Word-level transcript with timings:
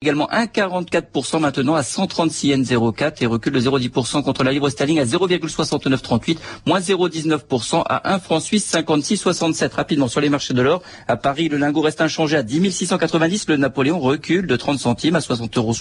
également 0.00 0.28
1,44% 0.32 1.40
maintenant 1.40 1.74
à 1.74 1.82
136 1.82 2.46
yen 2.46 2.64
04 2.64 3.20
et 3.20 3.26
recule 3.26 3.52
de 3.52 3.60
0,10% 3.60 4.22
contre 4.22 4.44
la 4.44 4.52
livre 4.52 4.70
sterling 4.70 5.00
à 5.00 5.04
0,6938, 5.04 6.38
moins 6.66 6.78
0,19% 6.78 7.82
à 7.84 8.14
1 8.14 8.20
franc 8.20 8.38
suisse 8.38 8.72
56,67. 8.72 9.74
Rapidement 9.74 10.06
sur 10.06 10.20
les 10.20 10.28
marchés 10.28 10.54
de 10.54 10.62
l'or, 10.62 10.82
à 11.08 11.16
Paris, 11.16 11.48
le 11.48 11.56
lingot 11.56 11.80
reste 11.80 12.00
inchangé 12.00 12.36
à 12.36 12.44
10 12.44 12.70
690, 12.70 13.48
le 13.48 13.56
Napoléon 13.56 13.98
recule 13.98 14.46
de 14.46 14.54
30 14.54 14.78
centimes 14.78 15.16
à 15.16 15.18
60,70 15.18 15.56
euros 15.58 15.74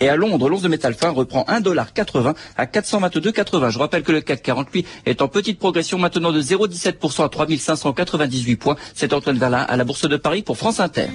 et 0.00 0.08
à 0.08 0.16
Londres, 0.16 0.48
l'once 0.48 0.62
de 0.62 0.68
métal 0.68 0.94
fin 0.94 1.10
reprend 1.10 1.44
1,80$ 1.50 2.34
à 2.56 2.64
422,80. 2.64 3.70
Je 3.70 3.78
rappelle 3.78 4.04
que 4.04 4.12
le 4.12 4.22
CAC 4.22 4.42
40 4.42 4.72
lui 4.72 4.86
est 5.04 5.20
en 5.20 5.28
petite 5.28 5.58
progression 5.58 5.98
maintenant 5.98 6.32
de 6.32 6.40
0,17% 6.40 7.26
à 7.26 7.28
3598 7.28 8.56
points. 8.56 8.76
C'est 8.94 9.12
Antoine 9.12 9.36
Verlin 9.36 9.66
à 9.68 9.76
la 9.76 9.84
Bourse 9.84 10.08
de 10.08 10.16
Paris 10.16 10.40
pour 10.40 10.56
France 10.56 10.80
Inter. 10.80 11.08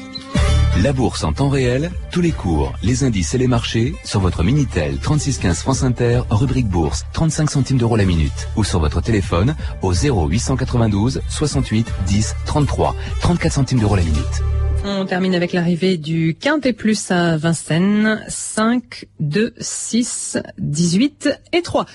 La 0.82 0.92
bourse 0.92 1.24
en 1.24 1.34
temps 1.34 1.50
réel, 1.50 1.92
tous 2.12 2.22
les 2.22 2.32
cours, 2.32 2.74
les 2.82 3.04
indices 3.04 3.36
et 3.36 3.38
les 3.38 3.48
marchés 3.48 3.94
sur 4.04 4.20
votre 4.20 4.44
Minitel 4.44 4.98
3615 4.98 5.60
France 5.60 5.84
Inter, 5.84 6.22
rubrique 6.32 6.68
bourse, 6.68 7.06
35 7.14 7.52
centimes 7.52 7.78
d'euros 7.78 7.96
la 7.96 8.06
minute 8.06 8.48
ou 8.56 8.64
sur 8.64 8.80
votre 8.80 9.00
téléphone 9.00 9.56
au 9.84 9.94
0892 9.94 11.22
68 11.30 11.88
10 12.08 12.36
33, 12.46 12.96
34 13.22 13.54
centimes 13.54 13.80
d'euros 13.80 13.96
la 13.96 14.02
minute. 14.02 14.42
On 14.84 15.06
termine 15.06 15.36
avec 15.36 15.54
l'arrivée 15.54 15.98
du 15.98 16.36
Quintet 16.36 16.74
Plus 16.74 17.12
à 17.12 17.38
Vincennes, 17.38 18.22
5, 18.28 19.06
2, 19.20 19.54
6, 19.60 20.40
18 20.58 21.40
et 21.54 21.62
3. 21.62 21.86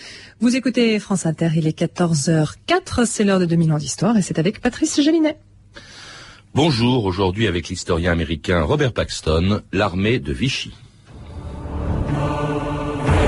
Vous 0.41 0.55
écoutez 0.55 0.99
France 1.01 1.27
Inter, 1.27 1.51
il 1.57 1.67
est 1.67 1.79
14h04, 1.79 3.05
c'est 3.07 3.25
l'heure 3.25 3.41
de 3.41 3.45
2000 3.45 3.73
ans 3.73 3.79
d'histoire 3.79 4.17
et 4.17 4.23
c'est 4.23 4.39
avec 4.39 4.61
Patrice 4.61 5.01
Gélinet. 5.03 5.37
Bonjour, 6.61 7.05
aujourd'hui 7.05 7.47
avec 7.47 7.69
l'historien 7.69 8.11
américain 8.11 8.63
Robert 8.63 8.93
Paxton, 8.93 9.63
l'armée 9.73 10.19
de 10.19 10.33
Vichy. 10.33 10.73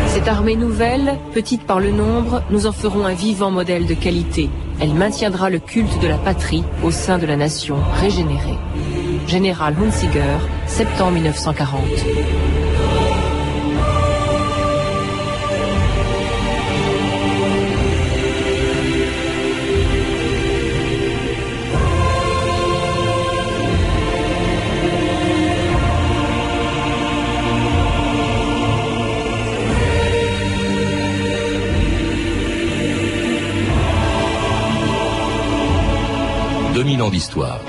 Cette 0.09 0.27
armée 0.27 0.57
nouvelle, 0.57 1.17
petite 1.33 1.63
par 1.63 1.79
le 1.79 1.93
nombre, 1.93 2.43
nous 2.51 2.67
en 2.67 2.73
ferons 2.73 3.07
un 3.07 3.15
vivant 3.15 3.53
modèle 3.53 3.87
de 3.87 3.95
qualité. 3.95 4.51
Elle 4.81 4.95
maintiendra 4.95 5.49
le 5.49 5.61
culte 5.61 6.03
de 6.03 6.09
la 6.09 6.19
patrie 6.19 6.65
au 6.83 6.91
sein 6.91 7.19
de 7.19 7.27
la 7.27 7.37
nation 7.37 7.77
régénérée. 8.01 8.59
Général 9.29 9.77
Hunziger, 9.81 10.39
septembre 10.67 11.13
1940. 11.13 11.81
2000 36.81 37.03
ans 37.03 37.11
d'histoire. 37.11 37.61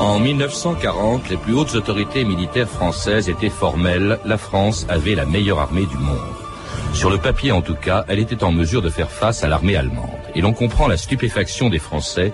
En 0.00 0.18
1940, 0.18 1.28
les 1.28 1.36
plus 1.36 1.52
hautes 1.52 1.74
autorités 1.74 2.24
militaires 2.24 2.70
françaises 2.70 3.28
étaient 3.28 3.50
formelles. 3.50 4.18
La 4.24 4.38
France 4.38 4.86
avait 4.88 5.14
la 5.14 5.26
meilleure 5.26 5.60
armée 5.60 5.84
du 5.84 5.98
monde. 5.98 6.16
Sur 6.94 7.10
le 7.10 7.18
papier, 7.18 7.52
en 7.52 7.60
tout 7.60 7.74
cas, 7.74 8.06
elle 8.08 8.18
était 8.18 8.44
en 8.44 8.50
mesure 8.50 8.80
de 8.80 8.88
faire 8.88 9.10
face 9.10 9.44
à 9.44 9.48
l'armée 9.48 9.76
allemande. 9.76 10.08
Et 10.34 10.40
l'on 10.40 10.54
comprend 10.54 10.88
la 10.88 10.96
stupéfaction 10.96 11.68
des 11.68 11.78
Français 11.78 12.32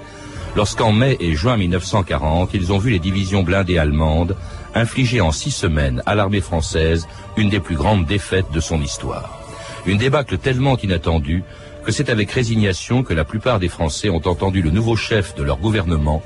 lorsqu'en 0.54 0.92
mai 0.92 1.16
et 1.18 1.34
juin 1.34 1.56
1940, 1.56 2.50
ils 2.54 2.72
ont 2.72 2.78
vu 2.78 2.90
les 2.90 3.00
divisions 3.00 3.42
blindées 3.42 3.78
allemandes 3.78 4.36
infliger 4.74 5.20
en 5.20 5.32
six 5.32 5.50
semaines 5.50 6.02
à 6.06 6.14
l'armée 6.14 6.40
française 6.40 7.06
une 7.36 7.48
des 7.48 7.60
plus 7.60 7.76
grandes 7.76 8.06
défaites 8.06 8.50
de 8.52 8.60
son 8.60 8.80
histoire. 8.82 9.38
Une 9.86 9.98
débâcle 9.98 10.38
tellement 10.38 10.76
inattendue 10.76 11.44
que 11.84 11.92
c'est 11.92 12.10
avec 12.10 12.30
résignation 12.30 13.02
que 13.02 13.14
la 13.14 13.24
plupart 13.24 13.58
des 13.58 13.68
Français 13.68 14.10
ont 14.10 14.26
entendu 14.26 14.60
le 14.62 14.70
nouveau 14.70 14.96
chef 14.96 15.34
de 15.34 15.42
leur 15.42 15.58
gouvernement 15.58 16.22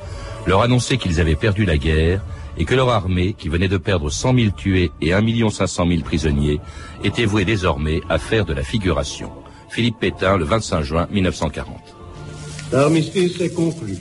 leur 0.47 0.63
annoncer 0.63 0.99
qu'ils 0.99 1.21
avaient 1.21 1.37
perdu 1.37 1.65
la 1.65 1.79
guerre 1.79 2.21
et 2.59 2.65
que 2.65 2.75
leur 2.75 2.91
armée, 2.91 3.35
qui 3.39 3.49
venait 3.49 3.69
de 3.69 3.79
perdre 3.79 4.11
100 4.11 4.35
000 4.35 4.51
tués 4.51 4.91
et 5.01 5.13
1 5.13 5.51
500 5.51 5.87
000 5.89 6.03
prisonniers, 6.03 6.61
était 7.03 7.25
vouée 7.25 7.45
désormais 7.45 8.01
à 8.09 8.19
faire 8.19 8.45
de 8.45 8.53
la 8.53 8.63
figuration. 8.63 9.31
Philippe 9.71 9.99
Pétain, 10.01 10.37
le 10.37 10.45
25 10.45 10.83
juin 10.83 11.09
1940. 11.11 11.77
L'armistice 12.73 13.41
est 13.41 13.55
conclu. 13.55 13.97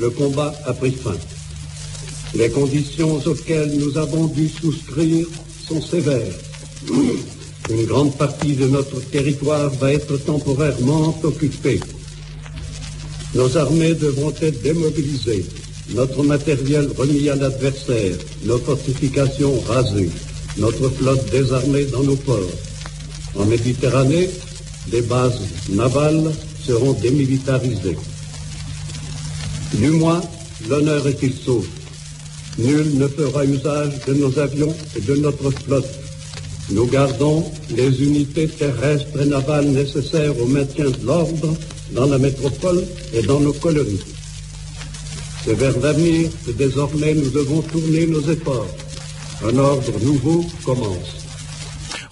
Le 0.00 0.10
combat 0.10 0.52
a 0.66 0.72
pris 0.72 0.92
fin. 0.92 1.14
Les 2.34 2.50
conditions 2.50 3.20
auxquelles 3.26 3.78
nous 3.78 3.96
avons 3.96 4.26
dû 4.26 4.48
souscrire 4.48 5.26
sont 5.68 5.80
sévères. 5.80 6.34
Une 7.70 7.86
grande 7.86 8.16
partie 8.18 8.54
de 8.54 8.66
notre 8.66 9.00
territoire 9.00 9.70
va 9.70 9.92
être 9.92 10.16
temporairement 10.18 11.16
occupée. 11.22 11.80
Nos 13.34 13.56
armées 13.56 13.94
devront 13.94 14.32
être 14.42 14.62
démobilisées, 14.62 15.46
notre 15.94 16.24
matériel 16.24 16.88
remis 16.98 17.28
à 17.28 17.36
l'adversaire, 17.36 18.16
nos 18.44 18.58
fortifications 18.58 19.60
rasées, 19.68 20.10
notre 20.58 20.88
flotte 20.90 21.30
désarmée 21.30 21.84
dans 21.86 22.02
nos 22.02 22.16
ports. 22.16 22.58
En 23.36 23.44
Méditerranée, 23.44 24.28
des 24.88 25.02
bases 25.02 25.40
navales 25.70 26.32
seront 26.66 26.92
démilitarisées. 26.94 27.96
Du 29.74 29.90
moins, 29.90 30.20
l'honneur 30.68 31.06
est-il 31.06 31.32
sauf. 31.32 31.66
Nul 32.58 32.98
ne 32.98 33.08
fera 33.08 33.44
usage 33.44 33.94
de 34.06 34.14
nos 34.14 34.38
avions 34.38 34.74
et 34.96 35.00
de 35.00 35.16
notre 35.16 35.50
flotte. 35.50 35.90
Nous 36.70 36.86
gardons 36.86 37.44
les 37.70 38.02
unités 38.02 38.48
terrestres 38.48 39.20
et 39.20 39.26
navales 39.26 39.68
nécessaires 39.68 40.38
au 40.40 40.46
maintien 40.46 40.86
de 40.86 41.04
l'ordre 41.04 41.54
dans 41.90 42.06
la 42.06 42.18
métropole 42.18 42.84
et 43.12 43.22
dans 43.22 43.40
nos 43.40 43.52
colonies. 43.52 44.00
C'est 45.44 45.54
vers 45.54 45.78
l'avenir 45.80 46.30
que 46.46 46.52
désormais 46.52 47.14
nous 47.14 47.30
devons 47.30 47.60
tourner 47.60 48.06
nos 48.06 48.22
efforts. 48.22 48.74
Un 49.44 49.58
ordre 49.58 49.92
nouveau 50.02 50.46
commence. 50.64 51.23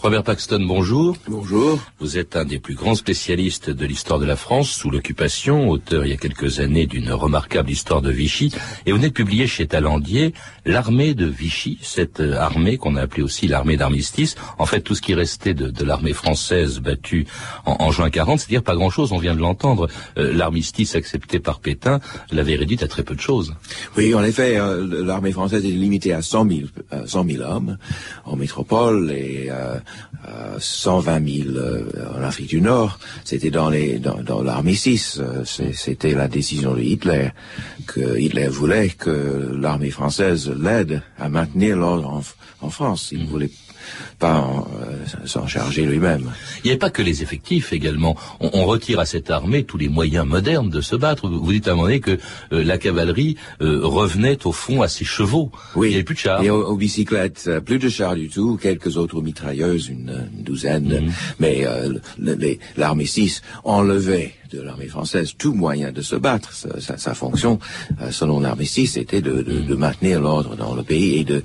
Robert 0.03 0.25
Paxton, 0.25 0.65
bonjour. 0.67 1.17
Bonjour. 1.29 1.79
Vous 2.01 2.19
êtes 2.19 2.35
un 2.35 2.45
des 2.45 2.59
plus 2.59 2.75
grands 2.75 2.97
spécialistes 2.97 3.71
de 3.71 3.87
l'histoire 3.87 4.19
de 4.19 4.25
la 4.25 4.35
France 4.35 4.69
sous 4.69 4.91
l'occupation, 4.91 5.71
auteur 5.71 6.05
il 6.05 6.11
y 6.11 6.13
a 6.13 6.17
quelques 6.17 6.59
années 6.59 6.87
d'une 6.87 7.13
remarquable 7.13 7.71
histoire 7.71 8.03
de 8.03 8.11
Vichy, 8.11 8.53
et 8.85 8.91
vous 8.91 8.97
venez 8.97 9.11
de 9.11 9.15
publier 9.15 9.47
chez 9.47 9.69
Talandier 9.69 10.35
l'armée 10.67 11.15
de 11.15 11.27
Vichy, 11.27 11.79
cette 11.83 12.19
euh, 12.19 12.37
armée 12.37 12.79
qu'on 12.79 12.97
a 12.97 13.03
appelée 13.03 13.23
aussi 13.23 13.47
l'armée 13.47 13.77
d'armistice. 13.77 14.35
En 14.59 14.67
fait, 14.67 14.81
tout 14.81 14.97
ce 14.97 15.03
qui 15.03 15.15
restait 15.15 15.55
de, 15.55 15.71
de 15.71 15.85
l'armée 15.85 16.15
française 16.15 16.81
battue 16.81 17.29
en, 17.65 17.77
en 17.79 17.93
juin 17.93 18.11
40, 18.11 18.41
c'est-à-dire 18.41 18.65
pas 18.65 18.75
grand-chose, 18.75 19.13
on 19.13 19.19
vient 19.19 19.37
de 19.37 19.41
l'entendre. 19.41 19.87
Euh, 20.19 20.33
l'armistice 20.33 20.97
accepté 20.97 21.39
par 21.39 21.61
Pétain 21.61 22.01
l'avait 22.33 22.57
réduite 22.57 22.83
à 22.83 22.89
très 22.89 23.05
peu 23.05 23.15
de 23.15 23.21
choses. 23.21 23.55
Oui, 23.97 24.17
en 24.17 24.25
effet, 24.25 24.57
euh, 24.57 25.05
l'armée 25.05 25.31
française 25.31 25.65
est 25.65 25.69
limitée 25.69 26.13
à 26.13 26.23
100 26.23 26.49
000, 26.49 26.61
100 27.07 27.25
000 27.25 27.43
hommes 27.45 27.79
en 28.25 28.35
métropole 28.35 29.13
et 29.13 29.49
120 30.59 31.45
000 31.45 31.57
euh, 31.57 31.85
en 32.17 32.23
Afrique 32.23 32.49
du 32.49 32.61
Nord. 32.61 32.99
C'était 33.25 33.51
dans 33.51 33.71
les 33.71 33.99
dans, 33.99 34.23
dans 34.23 34.43
l'armistice. 34.43 35.19
Euh, 35.21 35.45
c'était 35.45 36.15
la 36.15 36.29
décision 36.29 36.75
de 36.75 36.81
Hitler 36.81 37.31
que 37.87 38.19
Hitler 38.19 38.49
voulait 38.49 38.91
que 38.91 39.57
l'armée 39.61 39.91
française 39.91 40.51
l'aide 40.51 41.03
à 41.19 41.29
maintenir 41.29 41.77
l'ordre 41.77 42.09
en, 42.09 42.23
en, 42.67 42.71
France. 42.71 43.11
Il 43.13 43.27
voulait 43.27 43.51
pas 44.23 44.47
euh, 44.47 45.27
s'en 45.27 45.49
charger 45.49 45.83
lui-même. 45.85 46.31
Il 46.59 46.67
n'y 46.67 46.71
avait 46.71 46.79
pas 46.79 46.91
que 46.91 47.03
les 47.03 47.23
effectifs 47.25 47.73
également. 47.73 48.15
On, 48.39 48.51
on, 48.53 48.65
retire 48.67 49.01
à 49.01 49.05
cette 49.05 49.31
armée 49.33 49.65
tous 49.65 49.79
les 49.79 49.89
moyens 49.89 50.25
modernes 50.25 50.71
de 50.71 50.81
se 50.81 50.95
battre. 50.95 51.29
Vous 51.29 51.53
dites 51.53 51.67
à 51.67 51.73
un 51.73 51.75
moment 51.75 51.89
donné 51.89 51.99
que 51.99 52.13
euh, 52.53 52.63
la 52.63 52.79
cavalerie 52.79 53.37
euh, 53.63 53.81
revenait 53.83 54.47
au 54.47 54.53
fond 54.53 54.81
à 54.81 54.87
ses 54.87 55.05
chevaux. 55.05 55.51
Oui. 55.75 55.89
Il 55.89 55.91
n'y 55.91 55.97
avait 55.97 56.05
plus 56.05 56.15
de 56.15 56.21
chars. 56.21 56.41
Et 56.41 56.51
aux, 56.51 56.65
aux, 56.65 56.77
bicyclettes, 56.77 57.51
plus 57.67 57.81
de 57.81 57.89
chars 57.89 58.15
du 58.15 58.29
tout, 58.29 58.57
quelques 58.63 58.97
autres 58.97 59.21
mitrailleuses, 59.21 59.89
une, 59.89 60.15
une 60.37 60.45
douzaine. 60.45 60.89
Mm 60.89 61.09
-hmm. 61.09 62.01
Mais 62.39 62.59
l'armée 62.77 63.07
6 63.07 63.43
enlevait 63.65 64.31
de 64.53 64.61
l'armée 64.61 64.89
française 64.89 65.33
tout 65.37 65.55
moyen 65.55 65.93
de 65.93 66.03
se 66.03 66.17
battre. 66.17 66.53
Sa, 66.53 66.81
sa, 66.81 66.99
sa 66.99 67.15
fonction, 67.15 67.59
euh, 68.01 68.11
selon 68.11 68.41
l'armée 68.41 68.67
6, 68.67 68.97
était 68.99 69.23
de, 69.23 69.43
de, 69.43 69.61
de 69.61 69.75
maintenir 69.75 70.21
l'ordre 70.21 70.57
dans 70.57 70.75
le 70.75 70.83
pays 70.83 71.21
et 71.21 71.25
de 71.25 71.43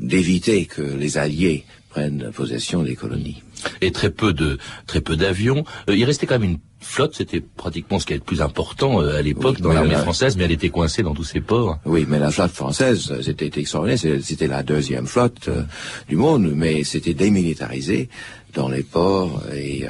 d'éviter 0.00 0.66
que 0.66 0.82
les 0.82 1.18
Alliés 1.18 1.59
prennent 1.90 2.30
possession 2.32 2.82
des 2.82 2.94
colonies. 2.94 3.42
Et 3.82 3.90
très 3.92 4.10
peu 4.10 4.32
de 4.32 4.58
très 4.86 5.00
peu 5.00 5.16
d'avions. 5.16 5.64
Euh, 5.88 5.96
il 5.96 6.04
restait 6.04 6.26
quand 6.26 6.38
même 6.38 6.50
une 6.52 6.58
flotte, 6.80 7.14
c'était 7.14 7.40
pratiquement 7.40 7.98
ce 7.98 8.06
qui 8.06 8.14
est 8.14 8.16
le 8.16 8.22
plus 8.22 8.40
important 8.40 9.02
euh, 9.02 9.18
à 9.18 9.22
l'époque 9.22 9.56
oui, 9.58 9.62
dans 9.62 9.72
l'armée 9.72 9.90
la... 9.90 9.98
française, 9.98 10.36
mais 10.36 10.44
elle 10.44 10.52
était 10.52 10.70
coincée 10.70 11.02
dans 11.02 11.14
tous 11.14 11.24
ses 11.24 11.40
ports. 11.40 11.78
Oui, 11.84 12.06
mais 12.08 12.18
la 12.18 12.30
flotte 12.30 12.52
française, 12.52 13.12
c'était 13.22 13.50
extraordinaire. 13.60 13.98
C'était 14.22 14.46
la 14.46 14.62
deuxième 14.62 15.06
flotte 15.06 15.48
euh, 15.48 15.62
du 16.08 16.16
monde, 16.16 16.50
mais 16.54 16.84
c'était 16.84 17.14
démilitarisé. 17.14 18.08
dans 18.52 18.68
les 18.68 18.82
ports 18.82 19.42
et 19.54 19.86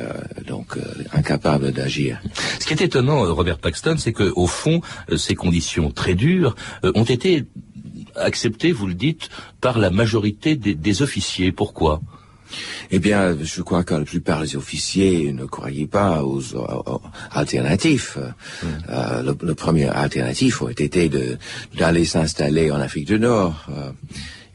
donc 0.47 0.77
incapable 1.15 1.73
d'agir. 1.73 2.21
Ce 2.61 2.67
qui 2.67 2.75
est 2.75 2.83
étonnant, 2.83 3.25
Robert 3.35 3.57
Paxton, 3.57 3.97
c'est 3.97 4.13
que 4.13 4.33
au 4.37 4.47
fond, 4.47 4.83
ces 5.17 5.35
conditions 5.35 5.91
très 5.91 6.15
dures 6.15 6.55
ont 6.83 7.09
été 7.09 7.47
acceptées, 8.21 8.73
vous 8.73 8.87
le 8.87 8.95
dites, 8.95 9.29
par 9.61 9.79
la 9.79 9.91
majorité 9.91 10.57
des 10.57 11.03
officiers. 11.03 11.53
Pourquoi? 11.53 12.01
Eh 12.91 12.99
bien, 12.99 13.37
je 13.41 13.63
crois 13.63 13.85
que 13.85 13.95
la 13.95 14.05
plupart 14.05 14.43
des 14.43 14.57
officiers 14.57 15.33
ne 15.33 15.45
croyaient 15.45 15.87
pas 15.87 16.25
aux, 16.25 16.43
alternatifs. 17.31 18.19
Hmm. 18.63 18.67
Euh, 18.89 19.35
le, 19.41 19.55
premier 19.55 19.89
alternatif 19.89 20.63
aurait 20.63 20.73
été 20.73 21.11
d'aller 21.79 22.05
s'installer 22.05 22.71
en 22.71 22.81
Afrique 22.81 23.07
du 23.07 23.19
Nord. 23.19 23.67
Euh, 23.71 23.93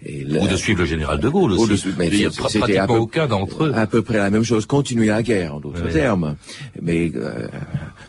ou 0.05 0.47
de 0.47 0.55
suivre 0.55 0.81
le 0.81 0.85
général 0.85 1.19
de 1.19 1.29
Gaulle 1.29 1.53
aussi. 1.53 1.87
mais 1.97 2.07
il 2.07 2.19
n'y 2.19 2.25
a 2.25 2.29
pratiquement 2.29 2.95
aucun 2.95 3.27
d'entre 3.27 3.65
eux. 3.65 3.71
À 3.75 3.87
peu 3.87 4.01
près 4.01 4.17
la 4.17 4.29
même 4.29 4.43
chose, 4.43 4.65
continuer 4.65 5.07
la 5.07 5.23
guerre, 5.23 5.55
en 5.55 5.59
d'autres 5.59 5.87
termes. 5.89 6.35
Mais 6.81 7.11
euh, 7.15 7.47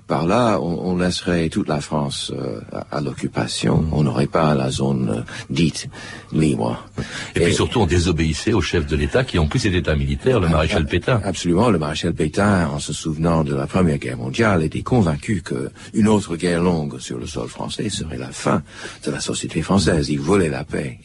par 0.06 0.26
là, 0.26 0.58
on, 0.60 0.96
laisserait 0.96 1.48
toute 1.48 1.68
la 1.68 1.80
France 1.80 2.32
euh, 2.34 2.60
à, 2.90 3.00
l'occupation. 3.00 3.84
On 3.92 4.02
n'aurait 4.02 4.26
pas 4.26 4.54
la 4.54 4.70
zone 4.70 5.16
euh, 5.18 5.32
dite 5.50 5.88
libre. 6.32 6.86
Et, 7.34 7.40
puis 7.40 7.54
surtout, 7.54 7.80
on 7.80 7.86
désobéissait 7.86 8.52
au 8.52 8.60
chef 8.60 8.86
de 8.86 8.96
l'État, 8.96 9.24
qui 9.24 9.38
en 9.38 9.46
plus 9.46 9.66
était 9.66 9.88
un 9.88 9.96
militaire, 9.96 10.40
le 10.40 10.48
maréchal 10.48 10.86
Pétain. 10.86 11.20
Absolument, 11.24 11.70
le 11.70 11.78
maréchal 11.78 12.14
Pétain, 12.14 12.68
en 12.68 12.78
se 12.78 12.92
souvenant 12.92 13.44
de 13.44 13.54
la 13.54 13.66
Première 13.66 13.98
Guerre 13.98 14.18
mondiale, 14.18 14.62
était 14.64 14.82
convaincu 14.82 15.42
qu'une 15.42 16.08
autre 16.08 16.36
guerre 16.36 16.62
longue 16.62 16.98
sur 16.98 17.18
le 17.18 17.26
sol 17.26 17.48
français 17.48 17.88
serait 17.88 18.18
la 18.18 18.30
fin 18.30 18.62
de 19.04 19.10
la 19.10 19.20
société 19.20 19.62
française. 19.62 20.08
Il 20.08 20.20
voulait 20.20 20.48
la 20.48 20.64
paix. 20.64 20.98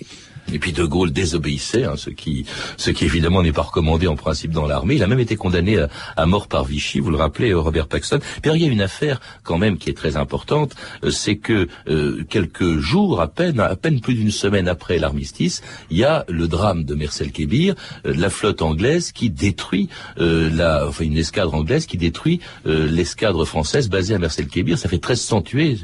Et 0.54 0.60
puis 0.60 0.74
De 0.74 0.84
Gaulle 0.84 1.12
désobéissait, 1.12 1.86
hein, 1.86 1.96
ce 1.96 2.10
qui, 2.10 2.46
ce 2.78 2.92
qui 2.92 3.06
évidemment 3.06 3.42
n'est 3.42 3.54
pas 3.54 3.62
recommandé 3.62 4.08
en 4.08 4.16
principe 4.16 4.52
dans 4.52 4.68
l'armée. 4.68 4.96
Il 4.96 5.04
a 5.04 5.08
même 5.08 5.20
été 5.20 5.36
condamné 5.36 5.86
à, 6.18 6.26
mort 6.26 6.48
par 6.48 6.66
Vichy. 6.66 7.00
Vous 7.00 7.12
le 7.12 7.18
rappelez, 7.18 7.52
euh, 7.52 7.60
Robert 7.60 7.88
Paxton. 7.88 8.20
Puis 8.42 8.52
il 8.54 8.62
y 8.62 8.66
a 8.66 8.68
une 8.68 8.82
affaire 8.82 9.22
quand 9.44 9.58
même 9.58 9.78
qui 9.78 9.90
est 9.90 9.94
très 9.94 10.18
importante, 10.18 10.76
euh, 11.04 11.12
c'est 11.12 11.38
que 11.38 11.68
euh, 11.88 12.24
quelques 12.30 12.80
jours 12.80 13.22
à 13.22 13.28
peine, 13.28 13.60
à 13.60 13.76
peine 13.76 14.02
plus 14.02 14.16
d'une 14.16 14.32
semaine 14.32 14.68
après 14.68 15.00
l'armistice, 15.00 15.62
il 15.90 15.98
y 15.98 16.04
a 16.04 16.26
le 16.28 16.48
drame 16.48 16.84
de 16.84 16.96
Mercel 16.96 17.32
Kébir, 17.32 17.76
la 18.04 18.30
flotte 18.30 18.62
anglaise 18.62 19.12
qui 19.12 19.30
détruit 19.30 19.90
la, 20.18 20.88
enfin 20.88 21.06
une 21.06 21.18
escadre 21.18 21.54
anglaise 21.54 21.86
qui 21.86 21.98
détruit 21.98 22.40
l'escadre 22.66 23.46
française 23.46 23.90
basée 23.90 24.16
à 24.16 24.20
Mercel 24.20 24.48
Kébir. 24.48 24.78
Ça 24.78 24.90
fait 24.90 24.96
1300 24.96 25.42
tués. 25.42 25.78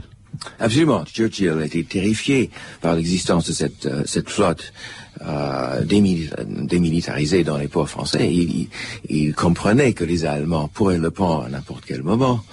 Absolument. 0.59 1.03
Churchill 1.05 1.59
a 1.61 1.65
été 1.65 1.83
terrifié 1.83 2.49
par 2.81 2.95
l'existence 2.95 3.47
de 3.47 3.53
cette, 3.53 3.85
euh, 3.85 4.03
cette 4.05 4.29
flotte 4.29 4.73
euh, 5.21 5.83
démilitarisée 5.83 7.43
dans 7.43 7.57
les 7.57 7.67
ports 7.67 7.89
français. 7.89 8.31
Il, 8.31 8.67
il, 9.09 9.33
comprenait 9.33 9.93
que 9.93 10.03
les 10.03 10.25
Allemands 10.25 10.67
pourraient 10.67 10.99
le 10.99 11.11
prendre 11.11 11.45
à 11.45 11.49
n'importe 11.49 11.85
quel 11.87 12.03
moment. 12.03 12.43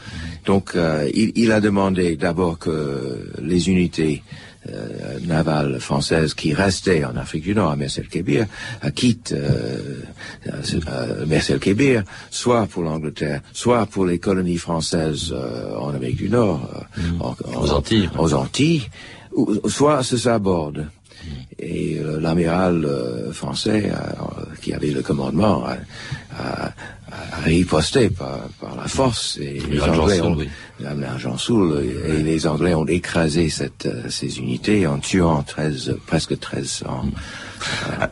Donc, 0.47 0.73
euh, 0.75 1.11
il, 1.13 1.33
il, 1.37 1.53
a 1.53 1.61
demandé 1.61 2.17
d'abord 2.17 2.59
que 2.59 3.31
les 3.43 3.69
unités 3.69 4.23
euh, 4.71 5.19
navale 5.27 5.79
française 5.79 6.33
qui 6.33 6.55
restait 6.55 7.05
en 7.05 7.17
Afrique 7.17 7.45
du 7.45 7.55
Nord 7.55 7.73
à 7.73 7.77
Mercel-Kébir 7.77 8.47
quitte 8.95 9.33
euh, 9.33 10.01
euh, 10.47 11.27
Mercel-Kébir, 11.27 12.05
soit 12.31 12.67
pour 12.67 12.83
l'Angleterre, 12.83 13.43
soit 13.53 13.85
pour 13.85 14.07
les 14.07 14.19
colonies 14.19 14.57
françaises 14.57 15.35
en 15.79 15.91
Amérique 15.91 16.17
du 16.17 16.31
Nord, 16.31 16.87
mmh. 16.97 17.03
aux 17.57 17.73
Antilles, 17.73 18.09
aux 18.19 18.33
Antilles, 18.33 18.89
ou, 19.33 19.69
soit 19.69 20.03
se 20.03 20.17
saborde. 20.17 20.87
Et 21.59 22.01
l'amiral 22.21 22.87
français 23.33 23.93
qui 24.61 24.75
avait 24.75 24.91
le 24.91 25.03
commandement 25.03 25.65
a, 26.37 26.73
riposté 27.45 28.11
par, 28.11 28.49
la 28.77 28.89
force 28.89 29.39
et 29.41 29.61
les 29.71 29.81
Anglais 29.81 30.21
ont, 30.21 30.39
et 30.41 32.23
les 32.23 32.47
Anglais 32.47 32.75
ont 32.75 32.87
écrasé 32.87 33.49
cette, 33.49 33.87
euh, 33.87 34.09
ces 34.09 34.39
unités 34.39 34.87
en 34.87 34.99
tuant 34.99 35.43
13, 35.43 35.97
presque 36.07 36.31
1300 36.31 37.07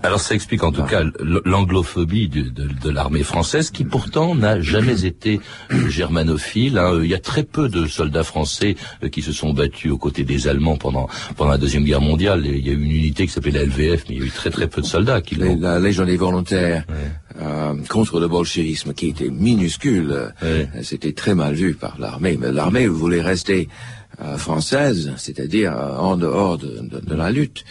alors 0.02 0.20
ça 0.20 0.34
explique 0.34 0.62
en 0.64 0.72
tout 0.72 0.82
cas 0.82 1.02
l'anglophobie 1.44 2.28
de, 2.28 2.43
de, 2.43 2.90
l'armée 2.90 3.22
française 3.22 3.70
qui 3.70 3.84
pourtant 3.84 4.34
n'a 4.34 4.60
jamais 4.60 5.04
été 5.04 5.40
germanophile. 5.88 6.78
Hein. 6.78 7.00
Il 7.02 7.08
y 7.08 7.14
a 7.14 7.19
très 7.19 7.43
peu 7.43 7.69
de 7.69 7.87
soldats 7.87 8.22
français 8.22 8.76
euh, 9.02 9.08
qui 9.08 9.22
se 9.22 9.32
sont 9.32 9.52
battus 9.52 9.93
aux 9.93 9.99
côtés 9.99 10.25
des 10.25 10.49
Allemands 10.49 10.76
pendant, 10.76 11.08
pendant 11.37 11.50
la 11.50 11.58
Deuxième 11.58 11.84
Guerre 11.84 12.00
mondiale. 12.00 12.44
Il 12.44 12.66
y 12.66 12.70
a 12.70 12.72
eu 12.72 12.82
une 12.82 12.90
unité 12.90 13.26
qui 13.26 13.32
s'appelait 13.32 13.52
la 13.52 13.64
LVF, 13.64 14.04
mais 14.08 14.16
il 14.16 14.19
y 14.19 14.22
a 14.22 14.26
eu 14.26 14.31
très 14.31 14.50
très 14.50 14.69
peu 14.69 14.81
de 14.81 14.87
soldats 14.87 15.20
qui 15.20 15.37
l'ont. 15.37 15.58
La 15.60 15.78
Légion 15.78 16.04
des 16.04 16.16
volontaires 16.16 16.84
euh, 17.40 17.75
contre 17.88 18.20
le 18.20 18.28
bolchevisme 18.28 18.93
qui 18.93 19.08
était 19.08 19.31
minuscule, 19.31 20.32
c'était 20.82 21.12
très 21.12 21.34
mal 21.34 21.54
vu 21.54 21.75
par 21.75 21.96
l'armée. 21.99 22.38
Mais 22.40 22.52
l'armée 22.52 22.87
voulait 22.87 23.22
rester 23.22 23.69
euh, 23.70 24.01
française, 24.37 25.13
c'est-à-dire 25.17 25.73
euh, 25.77 25.97
en 25.97 26.17
dehors 26.17 26.59
de, 26.59 27.15
la 27.15 27.31
lutte. 27.31 27.65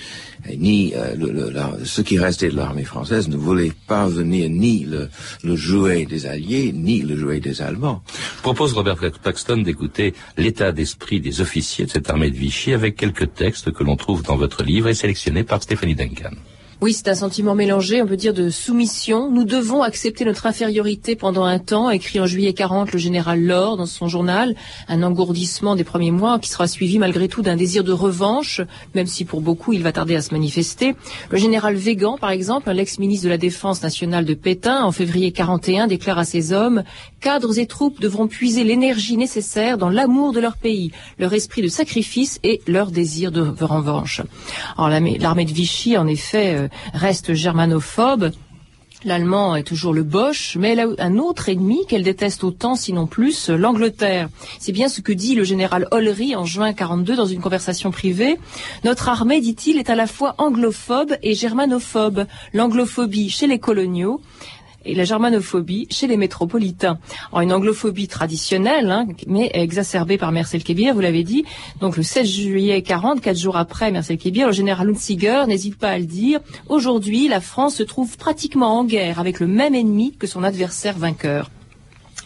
ni 0.57 0.93
euh, 0.95 1.15
le, 1.15 1.85
ce 1.85 2.01
qui 2.01 2.17
restait 2.19 2.49
de 2.49 2.55
l'armée 2.55 2.83
française 2.83 3.27
ne 3.29 3.37
voulait 3.37 3.73
pas 3.87 4.07
venir 4.07 4.49
ni 4.49 4.85
le, 4.85 5.09
le 5.43 5.55
jouet 5.55 6.05
des 6.05 6.25
Alliés, 6.25 6.71
ni 6.73 7.01
le 7.01 7.15
jouet 7.15 7.39
des 7.39 7.61
Allemands. 7.61 8.01
Je 8.37 8.41
propose 8.41 8.73
Robert 8.73 8.97
Paxton 9.23 9.57
d'écouter 9.57 10.13
l'état 10.37 10.71
d'esprit 10.71 11.19
des 11.19 11.41
officiers 11.41 11.85
de 11.85 11.91
cette 11.91 12.09
armée 12.09 12.31
de 12.31 12.37
Vichy 12.37 12.73
avec 12.73 12.95
quelques 12.95 13.33
textes 13.33 13.71
que 13.71 13.83
l'on 13.83 13.95
trouve 13.95 14.23
dans 14.23 14.37
votre 14.37 14.63
livre 14.63 14.89
et 14.89 14.93
sélectionnés 14.93 15.43
par 15.43 15.61
Stéphanie 15.61 15.95
Duncan. 15.95 16.35
Oui, 16.83 16.93
c'est 16.93 17.09
un 17.09 17.13
sentiment 17.13 17.53
mélangé, 17.53 18.01
on 18.01 18.07
peut 18.07 18.17
dire 18.17 18.33
de 18.33 18.49
soumission. 18.49 19.29
Nous 19.29 19.43
devons 19.43 19.83
accepter 19.83 20.25
notre 20.25 20.47
infériorité 20.47 21.15
pendant 21.15 21.43
un 21.43 21.59
temps, 21.59 21.91
écrit 21.91 22.19
en 22.19 22.25
juillet 22.25 22.53
40 22.53 22.91
le 22.91 22.97
général 22.97 23.39
Laure 23.39 23.77
dans 23.77 23.85
son 23.85 24.07
journal, 24.07 24.55
un 24.87 25.03
engourdissement 25.03 25.75
des 25.75 25.83
premiers 25.83 26.09
mois 26.09 26.39
qui 26.39 26.49
sera 26.49 26.65
suivi 26.65 26.97
malgré 26.97 27.27
tout 27.27 27.43
d'un 27.43 27.55
désir 27.55 27.83
de 27.83 27.91
revanche, 27.91 28.61
même 28.95 29.05
si 29.05 29.25
pour 29.25 29.41
beaucoup 29.41 29.73
il 29.73 29.83
va 29.83 29.91
tarder 29.91 30.15
à 30.15 30.23
se 30.23 30.33
manifester. 30.33 30.95
Le 31.29 31.37
général 31.37 31.75
Végan, 31.75 32.17
par 32.19 32.31
exemple, 32.31 32.71
l'ex-ministre 32.71 33.25
de 33.25 33.29
la 33.29 33.37
Défense 33.37 33.83
nationale 33.83 34.25
de 34.25 34.33
Pétain, 34.33 34.83
en 34.83 34.91
février 34.91 35.31
41, 35.31 35.85
déclare 35.85 36.17
à 36.17 36.25
ses 36.25 36.51
hommes 36.51 36.81
cadres 37.19 37.59
et 37.59 37.67
troupes 37.67 38.01
devront 38.01 38.27
puiser 38.27 38.63
l'énergie 38.63 39.17
nécessaire 39.17 39.77
dans 39.77 39.89
l'amour 39.89 40.33
de 40.33 40.39
leur 40.39 40.57
pays, 40.57 40.91
leur 41.19 41.31
esprit 41.33 41.61
de 41.61 41.67
sacrifice 41.67 42.39
et 42.41 42.59
leur 42.65 42.89
désir 42.89 43.31
de 43.31 43.41
revanche. 43.63 44.23
Alors 44.79 44.89
l'armée 44.89 45.45
de 45.45 45.53
Vichy, 45.53 45.95
en 45.95 46.07
effet, 46.07 46.55
euh, 46.55 46.67
reste 46.93 47.33
germanophobe. 47.33 48.31
L'allemand 49.03 49.55
est 49.55 49.63
toujours 49.63 49.93
le 49.93 50.03
Bosch, 50.03 50.57
mais 50.59 50.73
elle 50.73 50.79
a 50.81 50.87
un 50.99 51.17
autre 51.17 51.49
ennemi 51.49 51.87
qu'elle 51.87 52.03
déteste 52.03 52.43
autant, 52.43 52.75
sinon 52.75 53.07
plus, 53.07 53.49
l'Angleterre. 53.49 54.29
C'est 54.59 54.71
bien 54.71 54.89
ce 54.89 55.01
que 55.01 55.11
dit 55.11 55.33
le 55.33 55.43
général 55.43 55.87
Ollery 55.89 56.35
en 56.35 56.45
juin 56.45 56.71
42 56.71 57.15
dans 57.15 57.25
une 57.25 57.41
conversation 57.41 57.89
privée. 57.89 58.37
Notre 58.83 59.09
armée, 59.09 59.41
dit-il, 59.41 59.79
est 59.79 59.89
à 59.89 59.95
la 59.95 60.05
fois 60.05 60.35
anglophobe 60.37 61.15
et 61.23 61.33
germanophobe. 61.33 62.27
L'anglophobie 62.53 63.31
chez 63.31 63.47
les 63.47 63.57
coloniaux, 63.57 64.21
et 64.85 64.95
la 64.95 65.03
germanophobie 65.03 65.87
chez 65.89 66.07
les 66.07 66.17
métropolitains. 66.17 66.97
En 67.31 67.41
une 67.41 67.53
anglophobie 67.53 68.07
traditionnelle, 68.07 68.89
hein, 68.89 69.07
mais 69.27 69.51
exacerbée 69.53 70.17
par 70.17 70.31
Marcel 70.31 70.63
Kébir, 70.63 70.93
vous 70.93 71.01
l'avez 71.01 71.23
dit. 71.23 71.45
Donc 71.79 71.97
le 71.97 72.03
16 72.03 72.27
juillet 72.27 72.81
40, 72.81 73.21
quatre 73.21 73.37
jours 73.37 73.57
après 73.57 73.91
Marcel 73.91 74.17
Kébir, 74.17 74.47
le 74.47 74.53
général 74.53 74.89
Hunziger 74.89 75.43
n'hésite 75.47 75.77
pas 75.77 75.89
à 75.89 75.99
le 75.99 76.05
dire. 76.05 76.39
Aujourd'hui, 76.69 77.27
la 77.27 77.41
France 77.41 77.75
se 77.75 77.83
trouve 77.83 78.17
pratiquement 78.17 78.79
en 78.79 78.83
guerre 78.83 79.19
avec 79.19 79.39
le 79.39 79.47
même 79.47 79.75
ennemi 79.75 80.15
que 80.17 80.27
son 80.27 80.43
adversaire 80.43 80.97
vainqueur. 80.97 81.49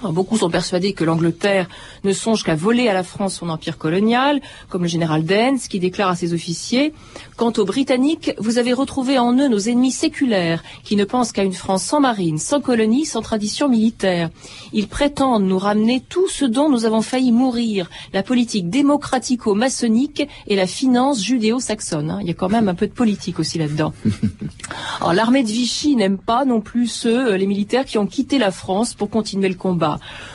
Beaucoup 0.04 0.38
sont 0.38 0.50
persuadés 0.50 0.94
que 0.94 1.04
l'Angleterre 1.04 1.68
ne 2.04 2.12
songe 2.12 2.44
qu'à 2.44 2.56
voler 2.56 2.90
à 2.90 2.94
la 2.94 3.04
France 3.04 3.36
son 3.36 3.50
empire 3.50 3.78
colonial, 3.78 4.42
comme 4.70 4.84
le 4.84 4.88
général 4.88 5.24
Dance 5.24 5.68
qui 5.68 5.80
déclare 5.80 6.10
à 6.10 6.16
ses 6.16 6.34
officiers 6.34 6.94
Quant 7.38 7.54
aux 7.58 7.66
Britanniques, 7.66 8.32
vous 8.38 8.58
avez 8.58 8.74
retrouvé 8.74 9.18
en 9.20 9.34
eux 9.34 9.48
nos 9.48 9.60
ennemis 9.60 9.92
séculaires, 9.92 10.64
qui 10.84 10.96
ne 10.96 11.06
pensent 11.06 11.32
qu'à 11.32 11.44
une 11.44 11.54
France 11.54 11.84
sans 11.84 12.00
marine, 12.00 12.38
sans 12.38 12.62
colonie, 12.62 13.06
sans 13.06 13.22
tradition 13.22 13.68
militaire. 13.68 14.30
Ils 14.74 14.88
prétendent 14.88 15.46
nous 15.46 15.58
ramener 15.58 16.02
tout 16.02 16.28
ce 16.30 16.46
dont 16.46 16.70
nous 16.70 16.86
avons 16.86 17.02
failli 17.02 17.32
mourir, 17.32 17.90
la 18.14 18.24
politique 18.24 18.70
démocratico-maçonnique 18.70 20.28
et 20.48 20.56
la 20.56 20.68
finance 20.68 21.22
judéo-saxonne. 21.24 22.10
Hein. 22.10 22.20
Il 22.22 22.28
y 22.28 22.32
a 22.32 22.36
quand 22.36 22.50
même 22.50 22.70
un 22.70 22.76
peu 22.76 22.88
de 22.88 22.94
politique 22.94 23.40
aussi 23.40 23.58
là-dedans. 23.58 23.94
Alors 25.00 25.14
l'armée 25.14 25.44
de 25.44 25.50
Vichy 25.50 25.96
n'aime 25.96 26.18
pas 26.18 26.46
non 26.46 26.62
plus 26.62 26.88
ceux, 26.88 27.34
euh, 27.34 27.38
les 27.38 27.48
militaires 27.48 27.86
qui 27.86 27.98
ont 27.98 28.08
quitté 28.08 28.38
la 28.38 28.52
France 28.52 28.94
pour 28.94 29.10
continuer 29.10 29.50
le 29.50 29.56
combat. 29.56 29.85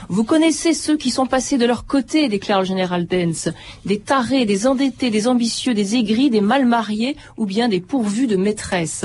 Vous 0.08 0.24
connaissez 0.24 0.74
ceux 0.74 0.96
qui 0.96 1.10
sont 1.10 1.26
passés 1.26 1.56
de 1.56 1.66
leur 1.66 1.86
côté, 1.86 2.28
déclare 2.28 2.60
le 2.60 2.66
général 2.66 3.06
Dance. 3.06 3.48
Des 3.84 4.00
tarés, 4.00 4.44
des 4.44 4.66
endettés, 4.66 5.10
des 5.10 5.28
ambitieux, 5.28 5.72
des 5.72 5.94
aigris, 5.94 6.30
des 6.30 6.40
mal 6.40 6.66
mariés 6.66 7.16
ou 7.36 7.46
bien 7.46 7.68
des 7.68 7.80
pourvus 7.80 8.26
de 8.26 8.36
maîtresses. 8.36 9.04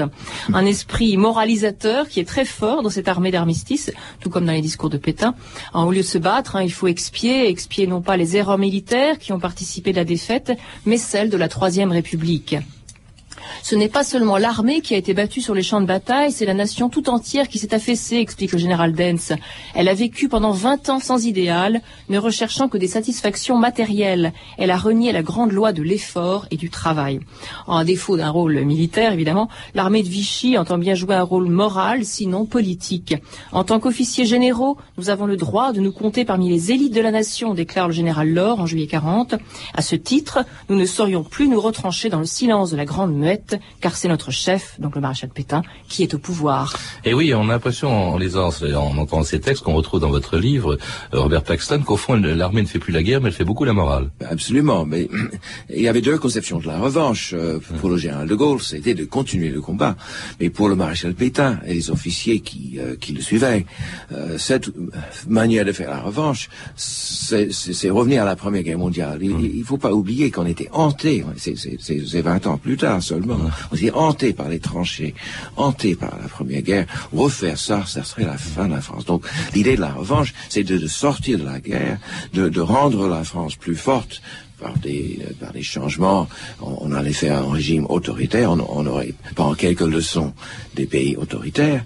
Un 0.53 0.65
esprit 0.65 1.17
moralisateur 1.17 2.07
qui 2.07 2.19
est 2.19 2.25
très 2.25 2.45
fort 2.45 2.81
dans 2.81 2.89
cette 2.89 3.07
armée 3.07 3.31
d'armistice, 3.31 3.91
tout 4.19 4.29
comme 4.29 4.45
dans 4.45 4.51
les 4.51 4.61
discours 4.61 4.89
de 4.89 4.97
Pétain. 4.97 5.35
au 5.73 5.91
lieu 5.91 5.97
de 5.97 6.01
se 6.03 6.17
battre, 6.17 6.55
hein, 6.55 6.63
il 6.63 6.73
faut 6.73 6.87
expier, 6.87 7.49
expier 7.49 7.87
non 7.87 8.01
pas 8.01 8.17
les 8.17 8.35
erreurs 8.37 8.57
militaires 8.57 9.19
qui 9.19 9.31
ont 9.31 9.39
participé 9.39 9.91
de 9.91 9.97
la 9.97 10.05
défaite, 10.05 10.53
mais 10.85 10.97
celles 10.97 11.29
de 11.29 11.37
la 11.37 11.47
Troisième 11.47 11.91
République. 11.91 12.55
Ce 13.63 13.75
n'est 13.75 13.89
pas 13.89 14.03
seulement 14.03 14.37
l'armée 14.37 14.81
qui 14.81 14.93
a 14.93 14.97
été 14.97 15.13
battue 15.13 15.41
sur 15.41 15.55
les 15.55 15.63
champs 15.63 15.81
de 15.81 15.85
bataille, 15.85 16.31
c'est 16.31 16.45
la 16.45 16.53
nation 16.53 16.89
tout 16.89 17.09
entière 17.09 17.47
qui 17.47 17.59
s'est 17.59 17.73
affaissée, 17.73 18.17
explique 18.17 18.51
le 18.51 18.57
général 18.57 18.93
Dens. 18.93 19.33
Elle 19.73 19.89
a 19.89 19.93
vécu 19.93 20.29
pendant 20.29 20.51
20 20.51 20.89
ans 20.89 20.99
sans 20.99 21.25
idéal, 21.25 21.81
ne 22.09 22.17
recherchant 22.17 22.67
que 22.67 22.77
des 22.77 22.87
satisfactions 22.87 23.57
matérielles. 23.57 24.33
Elle 24.57 24.71
a 24.71 24.77
renié 24.77 25.11
la 25.11 25.23
grande 25.23 25.51
loi 25.51 25.73
de 25.73 25.81
l'effort 25.81 26.45
et 26.51 26.57
du 26.57 26.69
travail. 26.69 27.19
En 27.67 27.83
défaut 27.83 28.17
d'un 28.17 28.29
rôle 28.29 28.59
militaire, 28.61 29.13
évidemment, 29.13 29.49
l'armée 29.73 30.03
de 30.03 30.09
Vichy 30.09 30.57
entend 30.57 30.77
bien 30.77 30.95
jouer 30.95 31.15
un 31.15 31.23
rôle 31.23 31.49
moral, 31.49 32.05
sinon 32.05 32.45
politique. 32.45 33.15
En 33.51 33.63
tant 33.63 33.79
qu'officiers 33.79 34.25
généraux, 34.25 34.77
nous 34.97 35.09
avons 35.09 35.25
le 35.25 35.37
droit 35.37 35.73
de 35.73 35.79
nous 35.79 35.91
compter 35.91 36.25
parmi 36.25 36.49
les 36.49 36.71
élites 36.71 36.93
de 36.93 37.01
la 37.01 37.11
nation, 37.11 37.53
déclare 37.53 37.87
le 37.87 37.93
général 37.93 38.29
Laure 38.29 38.59
en 38.59 38.65
juillet 38.65 38.87
40. 38.87 39.35
À 39.73 39.81
ce 39.81 39.95
titre, 39.95 40.45
nous 40.69 40.75
ne 40.75 40.85
saurions 40.85 41.23
plus 41.23 41.47
nous 41.47 41.59
retrancher 41.59 42.09
dans 42.09 42.19
le 42.19 42.25
silence 42.25 42.71
de 42.71 42.77
la 42.77 42.85
grande 42.85 43.15
car 43.81 43.95
c'est 43.95 44.07
notre 44.07 44.31
chef, 44.31 44.79
donc 44.79 44.95
le 44.95 45.01
maréchal 45.01 45.29
Pétain, 45.29 45.63
qui 45.87 46.03
est 46.03 46.13
au 46.13 46.19
pouvoir. 46.19 46.77
Et 47.03 47.13
oui, 47.13 47.33
on 47.33 47.43
a 47.49 47.53
l'impression 47.53 48.13
en 48.13 48.17
lisant, 48.17 48.49
en 48.49 48.97
entendant 48.97 49.23
ces 49.23 49.39
textes 49.39 49.63
qu'on 49.63 49.73
retrouve 49.73 49.99
dans 49.99 50.09
votre 50.09 50.37
livre, 50.37 50.77
euh, 51.13 51.19
Robert 51.19 51.43
Paxton, 51.43 51.81
qu'au 51.85 51.97
fond 51.97 52.15
l'armée 52.15 52.61
ne 52.61 52.67
fait 52.67 52.79
plus 52.79 52.93
la 52.93 53.03
guerre, 53.03 53.21
mais 53.21 53.29
elle 53.29 53.35
fait 53.35 53.43
beaucoup 53.43 53.65
la 53.65 53.73
morale. 53.73 54.09
Absolument, 54.29 54.85
mais 54.85 55.07
il 55.69 55.81
y 55.81 55.87
avait 55.87 56.01
deux 56.01 56.17
conceptions 56.17 56.59
de 56.59 56.67
la 56.67 56.77
revanche. 56.77 57.33
Euh, 57.33 57.59
pour 57.79 57.89
le 57.89 57.97
général 57.97 58.27
de 58.27 58.35
Gaulle, 58.35 58.61
c'était 58.61 58.93
de 58.93 59.05
continuer 59.05 59.49
le 59.49 59.61
combat, 59.61 59.95
mais 60.39 60.49
pour 60.49 60.69
le 60.69 60.75
maréchal 60.75 61.13
Pétain 61.13 61.59
et 61.65 61.73
les 61.73 61.89
officiers 61.89 62.39
qui, 62.39 62.77
euh, 62.79 62.95
qui 62.95 63.13
le 63.13 63.21
suivaient, 63.21 63.65
cette 64.37 64.69
manière 65.27 65.65
de 65.65 65.71
faire 65.71 65.89
la 65.89 65.99
revanche, 65.99 66.49
c'est 66.75 67.89
revenir 67.89 68.23
à 68.23 68.25
la 68.25 68.35
Première 68.35 68.63
Guerre 68.63 68.77
mondiale. 68.77 69.19
Il 69.21 69.59
ne 69.59 69.63
faut 69.63 69.77
pas 69.77 69.93
oublier 69.93 70.31
qu'on 70.31 70.45
était 70.45 70.69
hanté, 70.71 71.23
c'est 71.37 72.21
20 72.21 72.47
ans 72.47 72.57
plus 72.57 72.77
tard 72.77 73.01
seulement, 73.01 73.24
on 73.31 73.75
était 73.75 73.91
hanté 73.91 74.33
par 74.33 74.49
les 74.49 74.59
tranchées, 74.59 75.13
hanté 75.55 75.95
par 75.95 76.17
la 76.21 76.27
Première 76.27 76.61
Guerre. 76.61 76.85
Refaire 77.13 77.57
ça, 77.57 77.83
ça 77.85 78.03
serait 78.03 78.25
la 78.25 78.37
fin 78.37 78.67
de 78.67 78.73
la 78.73 78.81
France. 78.81 79.05
Donc 79.05 79.25
l'idée 79.53 79.75
de 79.75 79.81
la 79.81 79.91
revanche, 79.91 80.33
c'est 80.49 80.63
de, 80.63 80.87
sortir 80.87 81.39
de 81.39 81.45
la 81.45 81.59
guerre, 81.59 81.97
de, 82.33 82.49
de 82.49 82.61
rendre 82.61 83.07
la 83.07 83.23
France 83.23 83.55
plus 83.55 83.75
forte, 83.75 84.21
par 84.59 84.77
des, 84.77 85.19
par 85.39 85.51
des 85.51 85.63
changements. 85.63 86.27
On, 86.61 86.91
allait 86.91 87.13
faire 87.13 87.39
un 87.39 87.51
régime 87.51 87.85
autoritaire, 87.89 88.51
on, 88.51 88.59
on, 88.69 88.85
aurait, 88.85 89.13
par 89.35 89.55
quelques 89.57 89.81
leçons 89.81 90.33
des 90.75 90.85
pays 90.85 91.15
autoritaires, 91.17 91.83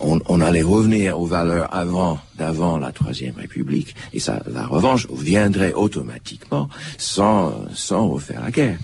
on, 0.00 0.20
on, 0.26 0.40
allait 0.40 0.62
revenir 0.62 1.20
aux 1.20 1.26
valeurs 1.26 1.74
avant, 1.74 2.18
d'avant 2.36 2.78
la 2.78 2.92
Troisième 2.92 3.34
République, 3.36 3.94
et 4.12 4.20
ça, 4.20 4.42
la 4.52 4.66
revanche 4.66 5.06
viendrait 5.10 5.72
automatiquement 5.72 6.68
sans, 6.96 7.66
sans 7.74 8.08
refaire 8.08 8.42
la 8.42 8.50
guerre. 8.50 8.78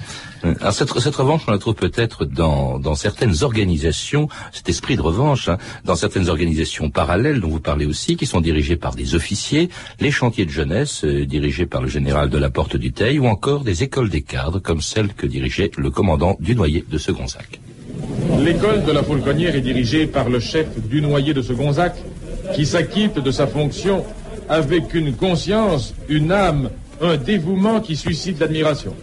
Alors 0.61 0.73
cette, 0.75 0.93
cette 0.99 1.15
revanche, 1.15 1.43
on 1.49 1.53
la 1.53 1.59
trouve 1.59 1.75
peut-être 1.75 2.27
dans, 2.27 2.79
dans 2.79 2.95
certaines 2.95 3.43
organisations, 3.43 4.29
cet 4.53 4.69
esprit 4.69 4.97
de 4.97 5.01
revanche, 5.01 5.49
hein, 5.49 5.57
dans 5.85 5.97
certaines 5.97 6.29
organisations 6.29 6.91
parallèles 6.91 7.41
dont 7.41 7.49
vous 7.49 7.61
parlez 7.61 7.87
aussi, 7.87 8.17
qui 8.17 8.27
sont 8.27 8.43
dirigées 8.43 8.77
par 8.77 8.95
des 8.95 9.15
officiers, 9.15 9.71
les 10.01 10.11
chantiers 10.11 10.45
de 10.45 10.51
jeunesse 10.51 11.05
euh, 11.05 11.25
dirigés 11.25 11.65
par 11.65 11.81
le 11.81 11.89
général 11.89 12.29
de 12.29 12.37
la 12.37 12.51
Porte 12.51 12.77
du 12.77 12.93
Teil, 12.93 13.19
ou 13.25 13.29
encore 13.29 13.61
des 13.61 13.83
écoles 13.83 14.11
des 14.11 14.21
cadres 14.21 14.59
comme 14.59 14.83
celle 14.83 15.15
que 15.15 15.27
dirigeait 15.27 15.71
le 15.79 15.91
commandant 15.91 16.37
du 16.41 16.55
noyer 16.55 16.85
de 16.89 16.99
Segonzac. 16.99 17.59
L'école 18.39 18.85
de 18.85 18.93
la 18.93 19.03
Fauconnière 19.03 19.55
est 19.57 19.63
dirigée 19.63 20.07
par 20.07 20.29
le 20.29 20.41
chef 20.41 20.67
du 20.89 21.01
noyer 21.01 21.33
de 21.33 21.41
Segonzac, 21.41 21.95
qui 22.55 22.67
s'acquitte 22.67 23.19
de 23.19 23.31
sa 23.31 23.47
fonction 23.47 24.05
avec 24.51 24.93
une 24.93 25.15
conscience, 25.15 25.95
une 26.11 26.33
âme, 26.33 26.69
un 27.01 27.17
dévouement 27.17 27.81
qui 27.81 27.97
suscite 27.97 28.41
l'admiration. 28.41 28.95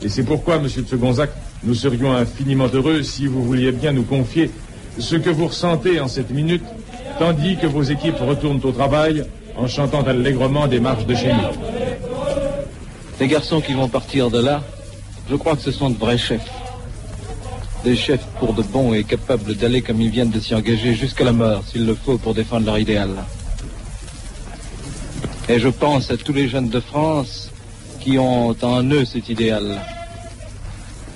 Et 0.00 0.08
c'est 0.08 0.22
pourquoi, 0.22 0.60
monsieur 0.60 0.82
de 0.82 0.88
Segonzac, 0.88 1.30
nous 1.64 1.74
serions 1.74 2.12
infiniment 2.12 2.68
heureux 2.72 3.02
si 3.02 3.26
vous 3.26 3.42
vouliez 3.42 3.72
bien 3.72 3.92
nous 3.92 4.04
confier 4.04 4.48
ce 4.96 5.16
que 5.16 5.30
vous 5.30 5.48
ressentez 5.48 5.98
en 5.98 6.06
cette 6.06 6.30
minute, 6.30 6.62
tandis 7.18 7.56
que 7.56 7.66
vos 7.66 7.82
équipes 7.82 8.20
retournent 8.20 8.60
au 8.62 8.70
travail 8.70 9.24
en 9.56 9.66
chantant 9.66 10.02
allègrement 10.02 10.68
des 10.68 10.78
marches 10.78 11.06
de 11.06 11.16
chez 11.16 11.32
Les 13.18 13.28
garçons 13.28 13.62
qui 13.62 13.72
vont 13.72 13.88
partir 13.88 14.30
de 14.30 14.40
là, 14.40 14.62
je 15.30 15.36
crois 15.36 15.56
que 15.56 15.62
ce 15.62 15.72
sont 15.72 15.88
de 15.88 15.98
vrais 15.98 16.18
chefs. 16.18 16.50
Des 17.82 17.96
chefs 17.96 18.26
pour 18.38 18.52
de 18.52 18.62
bons 18.62 18.92
et 18.92 19.04
capables 19.04 19.54
d'aller 19.54 19.80
comme 19.80 20.00
ils 20.02 20.10
viennent 20.10 20.30
de 20.30 20.40
s'y 20.40 20.54
engager 20.54 20.94
jusqu'à 20.94 21.24
la 21.24 21.32
mort, 21.32 21.62
s'il 21.66 21.86
le 21.86 21.94
faut, 21.94 22.18
pour 22.18 22.34
défendre 22.34 22.66
leur 22.66 22.78
idéal. 22.78 23.10
Et 25.48 25.58
je 25.58 25.68
pense 25.68 26.10
à 26.10 26.16
tous 26.18 26.34
les 26.34 26.48
jeunes 26.48 26.68
de 26.68 26.80
France 26.80 27.50
qui 28.00 28.18
ont 28.18 28.54
en 28.62 28.82
eux 28.90 29.04
cet 29.04 29.28
idéal, 29.30 29.80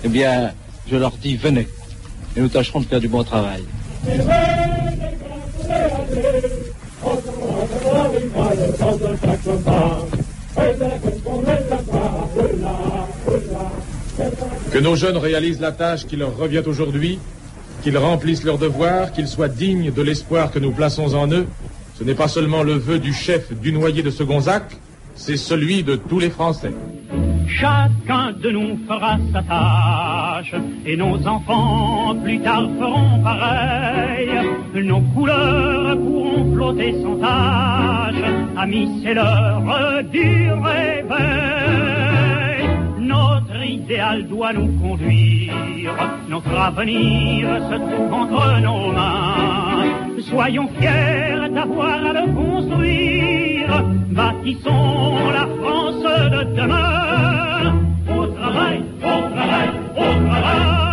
eh 0.03 0.09
bien, 0.09 0.53
je 0.91 0.97
leur 0.97 1.13
dis 1.13 1.37
venez, 1.37 1.69
et 2.37 2.41
nous 2.41 2.49
tâcherons 2.49 2.81
de 2.81 2.87
faire 2.87 3.01
du 3.01 3.09
bon 3.09 3.25
travail. 3.25 3.63
Que 14.73 14.79
nos 14.79 14.97
jeunes 14.97 15.17
réalisent 15.17 15.61
la 15.61 15.73
tâche 15.73 16.07
qui 16.07 16.17
leur 16.17 16.37
revient 16.37 16.63
aujourd'hui, 16.67 17.19
qu'ils 17.83 17.99
remplissent 17.99 18.45
leur 18.45 18.59
devoir, 18.59 19.13
qu'ils 19.13 19.29
soient 19.29 19.49
dignes 19.49 19.93
de 19.93 20.03
l'espoir 20.03 20.51
que 20.51 20.59
nous 20.59 20.73
plaçons 20.73 21.15
en 21.15 21.31
eux. 21.33 21.47
Ce 21.99 22.05
n'est 22.05 22.15
pas 22.15 22.29
seulement 22.29 22.63
le 22.63 22.75
vœu 22.75 22.99
du 22.99 23.13
chef 23.13 23.53
du 23.53 23.73
noyer 23.73 24.03
de 24.03 24.11
Segonzac, 24.11 24.65
c'est 25.15 25.37
celui 25.37 25.83
de 25.83 25.97
tous 25.97 26.19
les 26.19 26.31
Français. 26.31 26.73
Chacun 27.47 28.33
de 28.33 28.51
nous 28.51 28.79
fera 28.87 29.19
sa 29.33 29.43
tâche 29.43 30.55
et 30.87 30.97
nos 30.97 31.17
enfants 31.27 32.15
plus 32.23 32.41
tard 32.41 32.69
feront 32.79 33.23
pareil. 33.23 34.31
Nos 34.75 35.01
couleurs 35.01 35.97
pourront 35.99 36.55
flotter 36.55 36.95
sans 37.03 37.17
tâche. 37.17 38.31
Amis, 38.57 38.89
c'est 39.03 39.15
l'heure 39.15 40.03
du 40.11 40.53
réveil. 40.53 42.20
Notre 43.81 43.93
idéal 43.93 44.27
doit 44.27 44.53
nous 44.53 44.69
conduire. 44.79 45.95
Notre 46.29 46.55
avenir 46.55 47.49
se 47.71 47.77
trouve 47.77 48.13
entre 48.13 48.61
nos 48.61 48.93
mains. 48.93 50.21
Soyons 50.29 50.69
fiers 50.79 51.49
d'avoir 51.51 52.05
à 52.05 52.13
le 52.13 52.27
construire. 52.35 53.85
Bâtissons 54.11 55.31
la 55.33 55.47
France 55.59 56.03
de 56.03 56.57
demain. 56.57 57.75
Au 58.17 58.27
travail, 58.27 58.83
au 59.03 59.35
travail, 59.35 59.69
au 59.97 60.29
travail. 60.29 60.90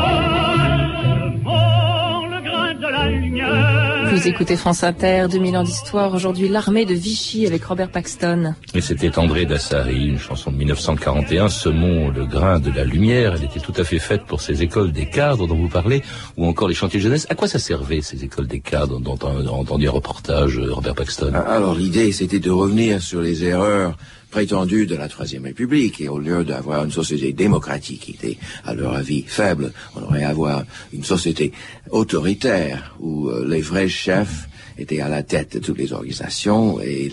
Vous 4.17 4.27
écoutez 4.27 4.57
France 4.57 4.83
Inter, 4.83 5.27
2000 5.29 5.57
ans 5.57 5.63
d'histoire. 5.63 6.12
Aujourd'hui, 6.12 6.50
l'armée 6.50 6.86
de 6.86 6.95
Vichy 6.95 7.45
avec 7.45 7.63
Robert 7.63 7.91
Paxton. 7.91 8.55
Et 8.74 8.81
c'était 8.81 9.19
André 9.19 9.45
Dassari, 9.45 10.07
une 10.07 10.17
chanson 10.17 10.50
de 10.50 10.57
1941, 10.57 11.50
Semons 11.50 12.09
le 12.09 12.25
grain 12.25 12.59
de 12.59 12.71
la 12.71 12.83
lumière. 12.83 13.36
Elle 13.36 13.43
était 13.43 13.59
tout 13.59 13.75
à 13.77 13.83
fait 13.83 14.00
faite 14.00 14.24
pour 14.24 14.41
ces 14.41 14.63
écoles 14.63 14.91
des 14.91 15.05
cadres 15.05 15.45
dont 15.45 15.55
vous 15.55 15.69
parlez, 15.69 16.01
ou 16.36 16.47
encore 16.47 16.67
les 16.67 16.74
chantiers 16.74 17.00
de 17.00 17.03
jeunesse. 17.03 17.27
À 17.29 17.36
quoi 17.36 17.47
ça 17.47 17.59
servait, 17.59 18.01
ces 18.01 18.24
écoles 18.24 18.47
des 18.47 18.59
cadres 18.59 19.00
dont 19.00 19.19
on 19.21 19.45
a 19.45 19.51
entendu 19.51 19.88
un 19.88 19.91
reportage, 19.91 20.57
euh, 20.57 20.74
Robert 20.74 20.95
Paxton? 20.95 21.36
Alors, 21.36 21.75
l'idée, 21.75 22.12
c'était 22.12 22.39
de 22.39 22.50
revenir 22.50 23.03
sur 23.03 23.21
les 23.21 23.43
erreurs 23.43 23.95
prétendues 24.38 24.86
de 24.86 24.96
la 24.96 25.08
Troisième 25.08 25.46
République 25.46 26.00
et 26.00 26.10
au 26.10 26.20
lieu 26.20 26.44
d'avoir 26.44 26.84
une 26.84 26.91
société 26.91 27.34
démocratique 27.34 28.01
qui 28.01 28.12
était 28.12 28.38
à 28.65 28.75
leur 28.75 28.94
avis 28.94 29.24
faible, 29.24 29.74
on 29.96 30.03
aurait 30.03 30.25
avoir 30.25 30.63
une 30.94 31.03
société 31.03 31.51
autoritaire 31.89 32.96
où 33.00 33.29
euh, 33.29 33.48
les 33.50 33.62
vrais 33.62 33.89
chefs 33.89 34.48
étaient 34.77 35.01
à 35.01 35.10
la 35.10 35.24
tête 35.24 35.53
de 35.53 35.60
toutes 35.60 35.79
les 35.79 35.91
organisations 35.91 36.79
et 36.79 37.10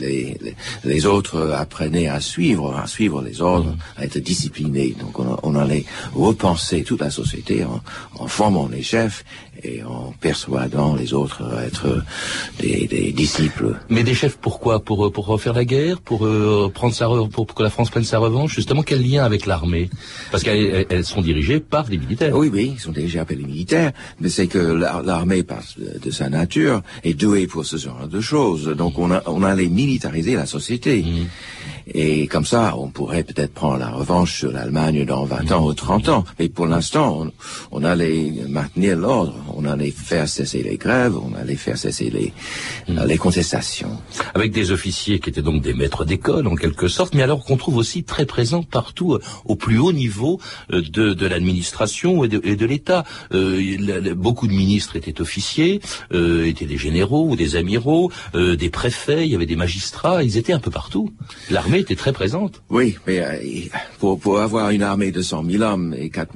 les, 0.85 1.07
autres 1.07 1.51
apprenaient 1.53 2.09
à 2.09 2.21
suivre, 2.21 2.77
à 2.77 2.87
suivre 2.87 3.23
les 3.23 3.41
ordres, 3.41 3.75
à 3.97 4.05
être 4.05 4.19
disciplinés. 4.19 4.95
Donc 5.01 5.19
on, 5.19 5.55
allait 5.55 5.87
repenser 6.13 6.83
toute 6.83 7.01
la 7.01 7.11
société 7.11 7.65
en 7.65 8.27
formant 8.27 8.69
les 8.69 8.83
chefs 8.83 9.25
et 9.63 9.83
en 9.83 10.13
persuadant 10.21 10.95
les 10.95 11.13
autres 11.13 11.43
à 11.57 11.65
être 11.65 12.03
des, 12.59 12.87
des 12.87 13.13
disciples. 13.13 13.77
Mais 13.89 14.03
des 14.03 14.15
chefs 14.15 14.37
pourquoi? 14.37 14.81
Pour 14.85 15.13
pour 15.13 15.27
refaire 15.27 15.53
la 15.53 15.65
guerre? 15.65 16.01
Pour 16.01 16.27
euh, 16.27 16.71
prendre 16.73 16.95
sa 16.95 17.07
pour, 17.07 17.29
pour, 17.47 17.55
que 17.55 17.63
la 17.63 17.71
France 17.71 17.91
prenne 17.91 18.05
sa 18.05 18.19
revanche? 18.19 18.55
Justement, 18.55 18.83
quel 18.83 19.03
lien 19.03 19.25
avec 19.25 19.47
l'armée? 19.47 19.91
Parce 20.31 20.43
qu'elles 20.43 21.05
sont 21.05 21.23
dirigées 21.23 21.61
par 21.61 21.87
les 21.89 21.99
militaires. 21.99 22.37
Oui, 22.37 22.51
oui, 22.53 22.73
ils 22.75 22.81
sont 22.81 22.93
dirigés 22.93 23.19
par 23.25 23.37
les 23.37 23.45
militaires, 23.45 23.93
mais 24.21 24.29
c'est 24.29 24.47
que 24.47 24.59
l'armée, 24.59 25.43
par 25.43 25.63
de 25.79 26.11
sa 26.11 26.29
nature, 26.29 26.83
est 27.03 27.15
douée 27.15 27.47
pour 27.47 27.65
ce 27.65 27.77
genre 27.77 28.09
de 28.09 28.21
choses. 28.21 28.67
Donc 28.77 28.99
on 28.99 29.11
a 29.11 29.23
on 29.27 29.43
allait 29.43 29.69
militariser 29.69 30.35
la 30.35 30.47
société. 30.47 31.03
Mmh. 31.03 31.27
Et 31.87 32.27
comme 32.27 32.45
ça, 32.45 32.75
on 32.77 32.89
pourrait 32.89 33.25
peut-être 33.25 33.53
prendre 33.53 33.79
la 33.79 33.91
revanche 33.91 34.39
sur 34.39 34.53
l'Allemagne 34.53 35.05
dans 35.05 35.25
20 35.25 35.53
ans 35.53 35.67
ou 35.67 35.75
30 35.75 36.09
ans. 36.09 36.25
Mais 36.39 36.49
pour 36.49 36.67
l'instant, 36.67 37.31
on, 37.71 37.81
on, 37.81 37.85
allait 37.85 38.33
maintenir 38.49 38.97
l'ordre, 38.97 39.35
on 39.55 39.65
allait 39.65 39.91
faire 39.91 40.29
cesser 40.29 40.63
les 40.63 40.77
grèves, 40.77 41.15
on 41.17 41.35
allait 41.35 41.57
faire 41.57 41.77
cesser 41.77 42.11
les, 42.11 42.33
mm. 42.89 43.05
les 43.07 43.19
contestations. 43.19 43.99
Avec 44.35 44.53
des 44.53 44.71
officiers 44.71 45.21
qui 45.21 45.31
étaient 45.31 45.43
donc 45.43 45.63
des 45.63 45.75
maîtres 45.75 46.05
d'école 46.05 46.47
en 46.47 46.55
quelque 46.55 46.89
sorte, 46.89 47.15
mais 47.15 47.23
alors 47.23 47.45
qu'on 47.45 47.57
trouve 47.57 47.77
aussi 47.77 48.05
très 48.05 48.27
présents 48.27 48.63
partout 48.63 49.15
euh, 49.15 49.21
au 49.45 49.57
plus 49.57 49.79
haut 49.79 49.93
niveau 49.93 50.41
euh, 50.73 50.81
de, 50.81 51.13
de 51.13 51.27
l'administration 51.27 52.25
et 52.25 52.29
de, 52.29 52.39
de 52.39 52.67
l'État. 52.67 53.05
Euh, 53.33 54.15
beaucoup 54.15 54.47
de 54.47 54.53
ministres 54.53 54.97
étaient 54.97 55.21
officiers, 55.21 55.81
euh, 56.13 56.47
étaient 56.47 56.67
des 56.67 56.79
généraux 56.79 57.29
ou 57.29 57.37
des 57.37 57.57
amiraux, 57.57 58.11
euh, 58.35 58.57
des 58.57 58.71
préfets, 58.71 59.27
il 59.27 59.33
y 59.33 59.35
avait 59.35 59.47
des 59.47 59.57
magistrats, 59.57 60.23
ils 60.23 60.39
étaient 60.39 60.53
un 60.53 60.61
peu 60.61 60.71
partout. 60.71 61.13
L'armée 61.51 61.74
était 61.81 61.97
très 61.97 62.13
présente. 62.13 62.63
Oui, 62.71 62.97
mais 63.07 63.21
euh, 63.21 63.39
pour, 63.99 64.19
pour 64.19 64.41
avoir 64.41 64.71
une 64.71 64.83
armée 64.83 65.13
de 65.13 65.23
100 65.23 65.45
000 65.51 65.63
hommes, 65.63 65.95
et 65.97 66.11
quatre, 66.11 66.35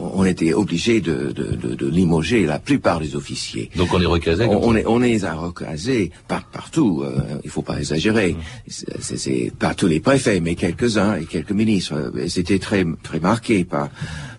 on 0.00 0.24
était 0.24 0.52
obligé 0.52 1.00
de, 1.00 1.32
de, 1.32 1.56
de, 1.56 1.74
de, 1.74 1.86
limoger 1.86 2.46
la 2.46 2.58
plupart 2.58 3.00
des 3.00 3.16
officiers. 3.16 3.70
Donc 3.76 3.92
on 3.92 4.00
est 4.00 4.06
recasé 4.06 4.44
on, 4.44 4.68
on, 4.68 4.76
est, 4.76 4.86
on 4.86 4.98
les 4.98 5.24
a 5.24 5.34
recasés 5.34 6.10
pas 6.26 6.42
partout, 6.52 7.04
il 7.44 7.50
faut 7.50 7.62
pas 7.62 7.78
exagérer. 7.78 8.36
C'est 8.66 9.52
pas 9.58 9.74
tous 9.74 9.86
les 9.86 10.00
préfets, 10.00 10.40
mais 10.40 10.54
quelques-uns 10.54 11.16
et 11.16 11.24
quelques 11.24 11.52
ministres. 11.52 12.12
C'était 12.28 12.58
très, 12.58 12.84
très 13.02 13.20
marqué 13.20 13.64
par 13.64 13.88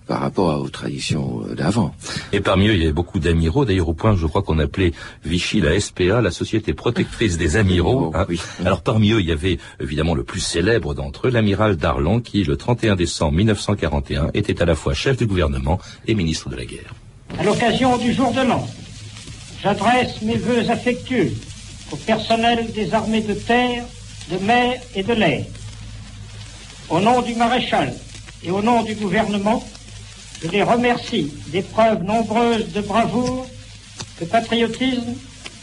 par 0.10 0.22
rapport 0.22 0.60
aux 0.60 0.70
traditions 0.70 1.44
euh, 1.48 1.54
d'avant. 1.54 1.94
Et 2.34 2.42
parmi 2.42 2.68
eux, 2.68 2.74
il 2.74 2.80
y 2.80 2.84
avait 2.84 2.92
beaucoup 2.92 3.20
d'amiraux, 3.20 3.64
d'ailleurs 3.64 3.90
au 3.90 3.94
point, 3.94 4.16
je 4.18 4.26
crois 4.26 4.42
qu'on 4.42 4.58
appelait 4.58 4.92
Vichy 5.24 5.62
la 5.62 5.80
SPA, 5.80 6.20
la 6.20 6.32
Société 6.32 6.74
protectrice 6.74 7.38
des 7.38 7.58
amiraux. 7.58 8.12
Hein. 8.16 8.26
Alors 8.66 8.82
parmi 8.82 9.12
eux, 9.12 9.22
il 9.22 9.28
y 9.28 9.32
avait 9.32 9.60
évidemment 9.80 10.16
le 10.16 10.24
plus 10.24 10.40
célèbre 10.40 10.96
d'entre 10.96 11.28
eux, 11.28 11.30
l'amiral 11.30 11.76
Darlan, 11.76 12.22
qui 12.22 12.44
le 12.44 12.58
31 12.58 12.96
décembre 12.96 13.34
1941 13.34 14.32
était 14.34 14.60
à 14.64 14.66
la 14.66 14.74
fois 14.74 14.96
chef 14.96 15.16
du 15.16 15.28
gouvernement 15.28 15.80
et 16.08 16.16
ministre 16.16 16.50
de 16.50 16.56
la 16.56 16.66
guerre. 16.66 16.96
À 17.38 17.44
l'occasion 17.44 17.96
du 17.98 18.12
jour 18.12 18.34
de 18.34 18.42
l'an, 18.42 18.68
j'adresse 19.62 20.24
mes 20.24 20.38
voeux 20.38 20.68
affectueux 20.72 21.32
au 21.92 21.96
personnel 21.98 22.72
des 22.74 22.96
armées 22.96 23.22
de 23.22 23.36
terre, 23.36 23.86
de 24.32 24.44
mer 24.44 24.82
et 24.96 25.04
de 25.04 25.14
l'air. 25.14 25.46
Au 26.90 27.00
nom 27.00 27.22
du 27.22 27.36
maréchal 27.36 27.94
et 28.44 28.50
au 28.50 28.64
nom 28.64 28.82
du 28.82 28.96
gouvernement, 28.96 29.64
je 30.42 30.48
les 30.48 30.64
remercie 30.64 31.32
des 31.48 31.62
preuves 31.62 32.04
nombreuses 32.04 32.72
de 32.72 32.82
bravoure, 32.82 33.48
de 34.20 34.26
patriotisme, 34.26 35.16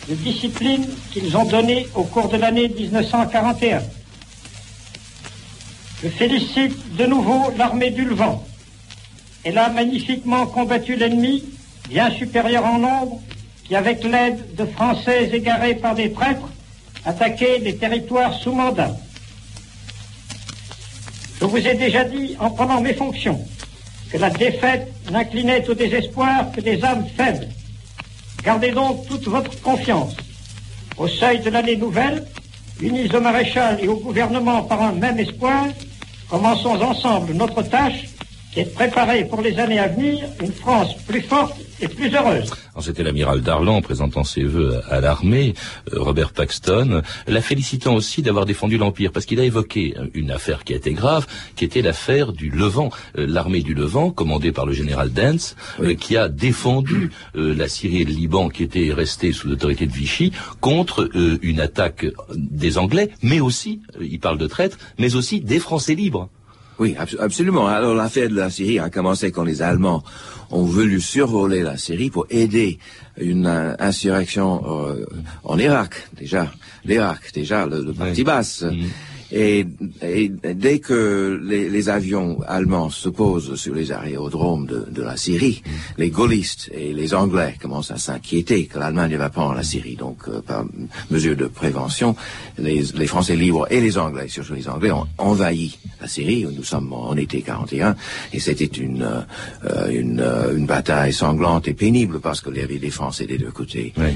de 0.09 0.15
discipline 0.15 0.87
qu'ils 1.13 1.37
ont 1.37 1.45
données 1.45 1.89
au 1.95 2.05
cours 2.05 2.29
de 2.29 2.37
l'année 2.37 2.69
1941. 2.69 3.83
Je 6.03 6.09
félicite 6.09 6.97
de 6.97 7.07
nouveau 7.07 7.51
l'armée 7.57 7.91
du 7.91 8.05
Levant. 8.05 8.47
Elle 9.45 9.59
a 9.59 9.71
magnifiquement 9.71 10.47
combattu 10.47 10.97
l'ennemi, 10.97 11.45
bien 11.89 12.11
supérieur 12.11 12.67
en 12.67 12.79
nombre, 12.79 13.21
qui, 13.65 13.75
avec 13.75 14.05
l'aide 14.05 14.55
de 14.57 14.67
Français 14.67 15.31
égarés 15.33 15.75
par 15.75 15.95
des 15.95 16.09
prêtres, 16.09 16.49
attaquait 17.05 17.59
les 17.59 17.77
territoires 17.77 18.35
sous 18.35 18.53
mandat. 18.53 18.95
Je 21.41 21.47
vous 21.47 21.59
ai 21.59 21.75
déjà 21.75 22.05
dit, 22.05 22.37
en 22.39 22.51
prenant 22.51 22.81
mes 22.81 22.95
fonctions, 22.95 23.41
la 24.19 24.31
défaite 24.31 24.93
n'inclinait 25.11 25.69
au 25.69 25.75
désespoir 25.75 26.53
que 26.53 26.61
des 26.61 26.83
âmes 26.85 27.07
faibles. 27.17 27.49
Gardez 28.43 28.71
donc 28.71 29.07
toute 29.09 29.27
votre 29.29 29.61
confiance. 29.61 30.17
Au 30.97 31.09
seuil 31.09 31.41
de 31.41 31.51
l'année 31.51 31.77
nouvelle, 31.77 32.25
unis 32.81 33.11
au 33.15 33.21
maréchal 33.21 33.79
et 33.83 33.89
au 33.89 33.97
gouvernement 33.97 34.63
par 34.63 34.83
un 34.83 34.93
même 34.93 35.19
espoir, 35.19 35.67
commençons 36.29 36.81
ensemble 36.81 37.33
notre 37.33 37.63
tâche 37.63 38.05
de 38.65 38.71
préparer 38.71 39.25
pour 39.25 39.43
les 39.43 39.59
années 39.59 39.79
à 39.79 39.89
venir 39.89 40.29
une 40.41 40.53
France 40.53 40.95
plus 41.07 41.23
forte 41.23 41.57
et 41.81 41.89
plus 41.89 42.15
heureuse. 42.15 42.51
C'était 42.81 43.03
l'amiral 43.03 43.41
Darlan 43.41 43.81
présentant 43.81 44.25
ses 44.25 44.45
voeux 44.45 44.81
à 44.89 45.01
l'armée, 45.01 45.55
euh, 45.93 46.01
Robert 46.01 46.33
Paxton, 46.33 47.03
la 47.27 47.41
félicitant 47.41 47.95
aussi 47.95 48.23
d'avoir 48.23 48.47
défendu 48.47 48.79
l'Empire, 48.79 49.13
parce 49.13 49.27
qu'il 49.27 49.41
a 49.41 49.45
évoqué 49.45 49.95
une 50.15 50.31
affaire 50.31 50.65
qui 50.65 50.73
a 50.73 50.77
été 50.77 50.93
grave, 50.93 51.27
qui 51.55 51.65
était 51.65 51.83
l'affaire 51.83 52.33
du 52.33 52.51
Levant, 52.51 52.91
euh, 53.19 53.27
l'armée 53.27 53.63
du 53.63 53.75
Levant, 53.75 54.11
commandée 54.11 54.53
par 54.53 54.67
le 54.67 54.73
général 54.73 55.11
Dance, 55.11 55.57
euh, 55.81 55.95
qui 55.95 56.17
a 56.17 56.29
défendu 56.29 57.11
la 57.35 57.69
Syrie 57.69 58.03
et 58.03 58.05
le 58.05 58.13
Liban, 58.13 58.49
qui 58.49 58.63
étaient 58.63 58.93
restés 58.93 59.33
sous 59.33 59.49
l'autorité 59.49 59.87
de 59.87 59.93
Vichy, 59.93 60.33
contre 60.61 61.11
une 61.43 61.61
attaque 61.61 62.07
des 62.35 62.79
Anglais, 62.79 63.11
mais 63.23 63.41
aussi, 63.41 63.81
il 64.01 64.21
parle 64.21 64.39
de 64.39 64.47
traître, 64.47 64.79
mais 64.99 65.15
aussi 65.15 65.41
des 65.41 65.59
Français 65.59 65.95
libres. 65.95 66.29
Oui, 66.79 66.95
absolument. 67.19 67.67
Alors 67.67 67.95
l'affaire 67.95 68.29
de 68.29 68.35
la 68.35 68.51
Syrie 68.51 68.79
a 68.79 68.91
commencé 68.91 69.31
quand 69.33 69.45
les 69.45 69.63
Allemands 69.63 70.03
ont 70.51 70.65
voulu 70.65 71.01
survoler 71.01 71.63
la 71.63 71.77
Syrie 71.77 72.11
pour 72.11 72.27
aider 72.31 72.79
une 73.17 73.47
euh, 73.47 73.75
insurrection 73.79 74.63
euh, 74.67 75.07
en 75.45 75.59
Irak, 75.59 76.09
déjà, 76.19 76.53
l'Irak, 76.85 77.33
déjà, 77.35 77.67
le, 77.67 77.83
le 77.83 77.93
parti 77.95 78.25
basse. 78.25 78.63
Mhm. 78.63 78.89
Et, 79.39 79.67
et, 80.01 80.31
dès 80.31 80.79
que 80.79 81.39
les, 81.45 81.69
les, 81.69 81.89
avions 81.91 82.41
allemands 82.49 82.89
se 82.89 83.11
posent 83.11 83.55
sur 83.57 83.75
les 83.75 83.93
aérodromes 83.93 84.67
de, 84.67 84.87
de 84.91 85.03
la 85.03 85.19
Syrie, 85.19 85.63
mm. 85.63 85.71
les 85.99 86.09
gaullistes 86.09 86.71
et 86.73 86.95
les 86.95 87.13
Anglais 87.13 87.55
commencent 87.61 87.91
à 87.91 87.99
s'inquiéter 87.99 88.65
que 88.65 88.79
l'Allemagne 88.79 89.15
va 89.17 89.29
prendre 89.29 89.55
la 89.55 89.63
Syrie. 89.63 89.95
Donc, 89.97 90.21
euh, 90.29 90.41
par 90.41 90.65
mesure 91.11 91.37
de 91.37 91.49
prévention, 91.49 92.17
les, 92.57 92.83
les, 92.95 93.07
Français 93.07 93.37
libres 93.37 93.67
et 93.71 93.83
les 93.83 93.99
Anglais, 93.99 94.29
surtout 94.29 94.55
les 94.55 94.71
Anglais, 94.71 94.91
ont 94.91 95.07
envahi 95.19 95.79
la 96.01 96.09
Syrie. 96.09 96.47
Nous 96.51 96.65
sommes 96.65 96.91
en 96.95 97.15
été 97.15 97.43
41 97.43 97.95
et 98.33 98.41
c'était 98.41 98.65
une, 98.65 99.03
euh, 99.03 99.91
une, 99.91 100.21
euh, 100.21 100.57
une, 100.57 100.65
bataille 100.65 101.13
sanglante 101.13 101.69
et 101.69 101.75
pénible 101.75 102.21
parce 102.21 102.41
qu'il 102.41 102.57
y 102.57 102.63
avait 102.63 102.79
des 102.79 102.91
Français 102.91 103.27
des 103.27 103.37
deux 103.37 103.51
côtés. 103.51 103.93
Oui. 103.99 104.15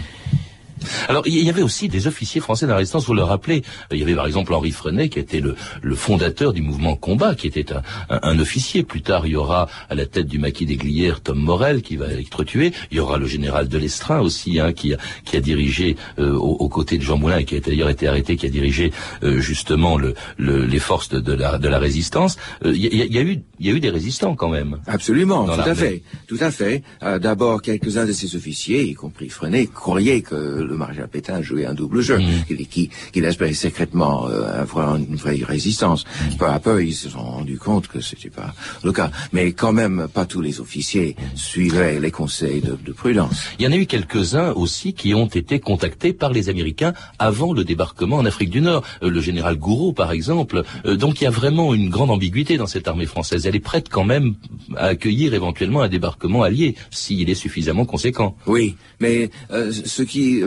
Alors, 1.08 1.22
il 1.26 1.42
y 1.42 1.48
avait 1.48 1.62
aussi 1.62 1.88
des 1.88 2.06
officiers 2.06 2.40
français 2.40 2.66
dans 2.66 2.72
la 2.72 2.78
résistance, 2.78 3.06
vous 3.06 3.14
le 3.14 3.22
rappelez. 3.22 3.62
Il 3.90 3.98
y 3.98 4.02
avait 4.02 4.14
par 4.14 4.26
exemple 4.26 4.52
Henri 4.54 4.70
Frenet, 4.70 5.08
qui 5.08 5.18
était 5.18 5.40
le, 5.40 5.54
le 5.82 5.94
fondateur 5.94 6.52
du 6.52 6.62
mouvement 6.62 6.96
Combat, 6.96 7.34
qui 7.34 7.46
était 7.46 7.72
un, 7.72 7.82
un, 8.08 8.20
un, 8.22 8.38
officier. 8.38 8.82
Plus 8.82 9.02
tard, 9.02 9.26
il 9.26 9.32
y 9.32 9.36
aura 9.36 9.68
à 9.88 9.94
la 9.94 10.06
tête 10.06 10.26
du 10.26 10.38
maquis 10.38 10.66
des 10.66 10.76
Glières 10.76 11.20
Tom 11.20 11.38
Morel, 11.38 11.82
qui 11.82 11.96
va 11.96 12.06
être 12.06 12.44
tué. 12.44 12.72
Il 12.90 12.96
y 12.96 13.00
aura 13.00 13.18
le 13.18 13.26
général 13.26 13.68
de 13.68 13.78
Lestrin 13.78 14.20
aussi, 14.20 14.60
hein, 14.60 14.72
qui, 14.72 14.94
a, 14.94 14.98
qui 15.24 15.36
a 15.36 15.40
dirigé, 15.40 15.96
euh, 16.18 16.34
aux, 16.34 16.68
côtés 16.68 16.98
de 16.98 17.02
Jean 17.02 17.18
Moulin, 17.18 17.38
et 17.38 17.44
qui 17.44 17.56
a 17.56 17.60
d'ailleurs 17.60 17.90
été 17.90 18.06
arrêté, 18.06 18.36
qui 18.36 18.46
a 18.46 18.50
dirigé 18.50 18.92
euh, 19.22 19.40
justement 19.40 19.98
le, 19.98 20.14
le, 20.36 20.64
les 20.64 20.78
forces 20.78 21.08
de, 21.08 21.20
de, 21.20 21.32
la, 21.32 21.58
de 21.58 21.68
la 21.68 21.78
résistance. 21.78 22.36
Euh, 22.64 22.72
il 22.74 22.94
y, 22.94 23.14
y, 23.14 23.18
a 23.18 23.22
eu, 23.22 23.40
il 23.58 23.66
y 23.66 23.70
a 23.70 23.72
eu 23.72 23.80
des 23.80 23.90
résistants 23.90 24.34
quand 24.34 24.48
même. 24.48 24.78
Absolument, 24.86 25.44
tout 25.44 25.60
à 25.60 25.74
fait. 25.74 26.02
Tout 26.26 26.38
à 26.40 26.50
fait. 26.50 26.82
Euh, 27.02 27.18
d'abord, 27.18 27.62
quelques-uns 27.62 28.06
de 28.06 28.12
ces 28.12 28.36
officiers, 28.36 28.82
y 28.82 28.94
compris 28.94 29.28
Frenet, 29.28 29.66
croyaient 29.66 30.22
que 30.22 30.34
le 30.70 30.76
maréchal 30.76 31.08
Pétain 31.08 31.42
jouait 31.42 31.66
un 31.66 31.74
double 31.74 32.00
jeu, 32.00 32.18
mmh. 32.18 32.44
qu'il 32.46 32.90
qu 33.12 33.24
espérait 33.24 33.52
secrètement 33.52 34.28
euh, 34.28 34.62
avoir 34.62 34.96
une 34.96 35.16
vraie 35.16 35.40
résistance. 35.42 36.04
Mmh. 36.04 36.36
Peu 36.38 36.46
à 36.46 36.58
peu, 36.58 36.84
ils 36.84 36.94
se 36.94 37.10
sont 37.10 37.20
rendus 37.20 37.58
compte 37.58 37.88
que 37.88 38.00
c'était 38.00 38.30
pas 38.30 38.54
le 38.84 38.92
cas. 38.92 39.10
Mais 39.32 39.52
quand 39.52 39.72
même, 39.72 40.08
pas 40.12 40.24
tous 40.24 40.40
les 40.40 40.60
officiers 40.60 41.16
suivaient 41.34 41.98
les 42.00 42.10
conseils 42.10 42.60
de, 42.60 42.78
de, 42.82 42.92
prudence. 42.92 43.36
Il 43.58 43.64
y 43.64 43.68
en 43.68 43.72
a 43.72 43.76
eu 43.76 43.86
quelques-uns 43.86 44.52
aussi 44.52 44.94
qui 44.94 45.14
ont 45.14 45.26
été 45.26 45.58
contactés 45.60 46.12
par 46.12 46.32
les 46.32 46.48
Américains 46.48 46.92
avant 47.18 47.52
le 47.52 47.64
débarquement 47.64 48.16
en 48.16 48.26
Afrique 48.26 48.50
du 48.50 48.60
Nord. 48.60 48.84
Euh, 49.02 49.10
le 49.10 49.20
général 49.20 49.56
Gouraud, 49.56 49.92
par 49.92 50.12
exemple. 50.12 50.62
Euh, 50.86 50.96
donc 50.96 51.20
il 51.20 51.24
y 51.24 51.26
a 51.26 51.30
vraiment 51.30 51.74
une 51.74 51.90
grande 51.90 52.10
ambiguïté 52.10 52.56
dans 52.56 52.66
cette 52.66 52.86
armée 52.86 53.06
française. 53.06 53.46
Elle 53.46 53.56
est 53.56 53.60
prête 53.60 53.88
quand 53.88 54.04
même 54.04 54.34
à 54.76 54.86
accueillir 54.86 55.34
éventuellement 55.34 55.82
un 55.82 55.88
débarquement 55.88 56.42
allié, 56.42 56.76
s'il 56.90 57.28
est 57.28 57.34
suffisamment 57.34 57.84
conséquent. 57.84 58.36
Oui, 58.46 58.76
mais 59.00 59.30
euh, 59.50 59.72
ce 59.72 60.02
qui 60.02 60.42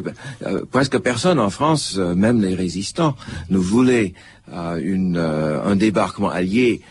euh, 0.46 0.66
presque 0.70 0.98
personne 1.00 1.40
en 1.40 1.50
France, 1.50 1.96
euh, 1.98 2.16
même 2.16 2.42
les 2.42 2.56
résistants, 2.56 3.16
ne 3.50 3.58
voulait 3.58 4.14
euh, 4.52 5.62
un 5.64 5.76
débarquement 5.76 6.30
allié 6.30 6.82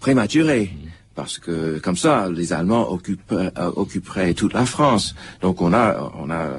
prématuré 0.00 0.72
parce 1.14 1.38
que 1.38 1.78
comme 1.78 1.96
ça, 1.96 2.28
les 2.30 2.52
Allemands 2.52 2.88
occuperaient, 2.90 4.34
toute 4.34 4.54
la 4.54 4.66
France. 4.66 5.14
Donc 5.40 5.60
on 5.62 5.72
a, 5.72 6.12
on 6.18 6.30
a, 6.30 6.50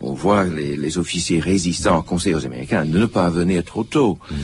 on 0.00 0.12
voit 0.12 0.44
les, 0.44 0.98
officiers 0.98 1.40
résistants 1.40 2.02
conseiller 2.02 2.34
aux 2.34 2.44
Américains 2.44 2.84
de 2.84 2.98
ne 2.98 3.06
pas 3.06 3.30
venir 3.30 3.64
trop 3.64 3.84
tôt. 3.84 4.18
Mmh. 4.30 4.34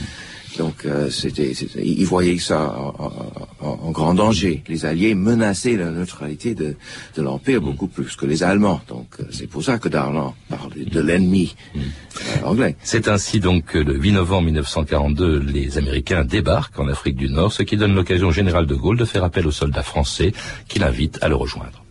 Donc 0.59 0.85
euh, 0.85 1.09
c'était, 1.09 1.53
ils 1.53 2.05
voyaient 2.05 2.39
ça 2.39 2.75
en, 2.77 3.13
en, 3.61 3.69
en, 3.69 3.91
grand 3.91 4.15
danger. 4.15 4.63
Les 4.69 4.85
Alliés 4.85 5.15
menaçaient 5.15 5.77
la 5.77 5.91
neutralité 5.91 6.55
de, 6.55 6.77
de 7.17 7.23
l'Empire 7.23 7.61
mm. 7.61 7.65
beaucoup 7.65 7.87
plus 7.89 8.17
que 8.17 8.27
les 8.27 8.43
Allemands. 8.43 8.81
Donc 8.89 9.09
euh, 9.21 9.25
c'est 9.31 9.47
pour 9.47 9.63
ça 9.63 9.79
que 9.79 9.89
Darlan 9.89 10.35
parle 10.49 10.73
de 10.75 11.01
l'ennemi 11.01 11.55
mm. 11.75 11.79
euh, 11.81 12.47
anglais. 12.47 12.77
C'est 12.83 13.09
ainsi 13.09 13.41
donc 13.41 13.65
que 13.65 13.79
le 13.79 13.97
8 13.97 14.13
novembre 14.13 14.47
1942, 14.47 15.39
les 15.39 15.79
Américains 15.79 16.25
débarquent 16.25 16.79
en 16.79 16.89
Afrique 16.89 17.17
du 17.17 17.29
Nord, 17.29 17.53
ce 17.53 17.63
qui 17.63 17.77
donne 17.77 17.95
l'occasion 17.95 18.29
au 18.29 18.33
général 18.33 18.67
de 18.67 18.75
Gaulle 18.75 18.99
de 18.99 19.05
faire 19.05 19.25
appel 19.25 19.47
aux 19.47 19.53
soldats 19.53 19.83
français 19.83 20.33
qui 20.69 20.79
l'invitent 20.79 21.19
à 21.23 21.29
le 21.29 21.37
rejoindre. 21.37 21.83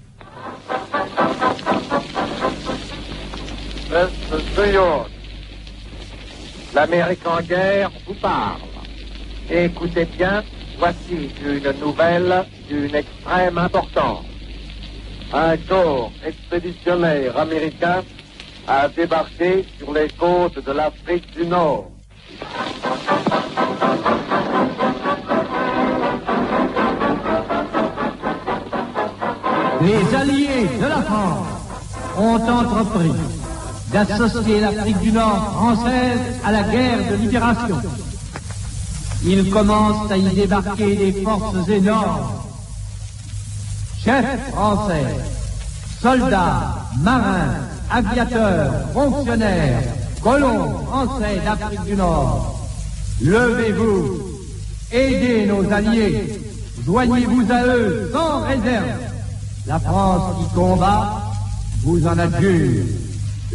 L'Amérique 6.74 7.28
en 7.28 7.42
guerre 7.42 7.92
vous 8.08 8.14
parle. 8.14 8.62
Écoutez 9.50 10.06
bien, 10.06 10.44
voici 10.78 11.30
une 11.44 11.80
nouvelle 11.80 12.46
d'une 12.70 12.96
extrême 12.96 13.58
importance. 13.58 14.26
Un 15.34 15.58
corps 15.58 16.12
expéditionnaire 16.26 17.38
américain 17.38 18.04
a 18.68 18.88
débarqué 18.88 19.66
sur 19.78 19.94
les 19.94 20.08
côtes 20.10 20.64
de 20.64 20.72
l'Afrique 20.72 21.30
du 21.32 21.46
Nord. 21.46 21.92
Les 29.82 30.16
alliés 30.16 30.70
de 30.80 30.88
la 30.88 31.02
France 31.02 31.48
ont 32.18 32.36
entrepris 32.36 33.41
d'associer 33.92 34.62
l'Afrique 34.62 35.00
du 35.00 35.12
Nord 35.12 35.54
française 35.54 36.20
à 36.46 36.52
la 36.52 36.64
guerre 36.64 37.12
de 37.12 37.16
libération. 37.16 37.78
Ils 39.24 39.50
commencent 39.52 40.12
à 40.12 40.18
y 40.18 40.30
débarquer 40.34 40.96
des 40.96 41.22
forces 41.24 41.68
énormes. 41.68 42.32
Chefs 44.04 44.52
français, 44.52 45.06
soldats, 46.02 46.76
marins, 47.02 47.54
aviateurs, 47.92 48.74
fonctionnaires, 48.94 49.84
colons 50.24 50.80
français 50.86 51.42
d'Afrique 51.46 51.84
du 51.84 51.96
Nord, 51.96 52.68
levez-vous, 53.22 54.22
aidez 54.92 55.46
nos 55.46 55.72
alliés, 55.72 56.42
joignez-vous 56.84 57.46
à 57.52 57.64
eux 57.68 58.10
sans 58.12 58.42
réserve. 58.42 58.86
La 59.68 59.80
France 59.80 60.38
qui 60.40 60.56
combat 60.56 61.22
vous 61.84 62.08
en 62.08 62.18
adjure. 62.18 62.84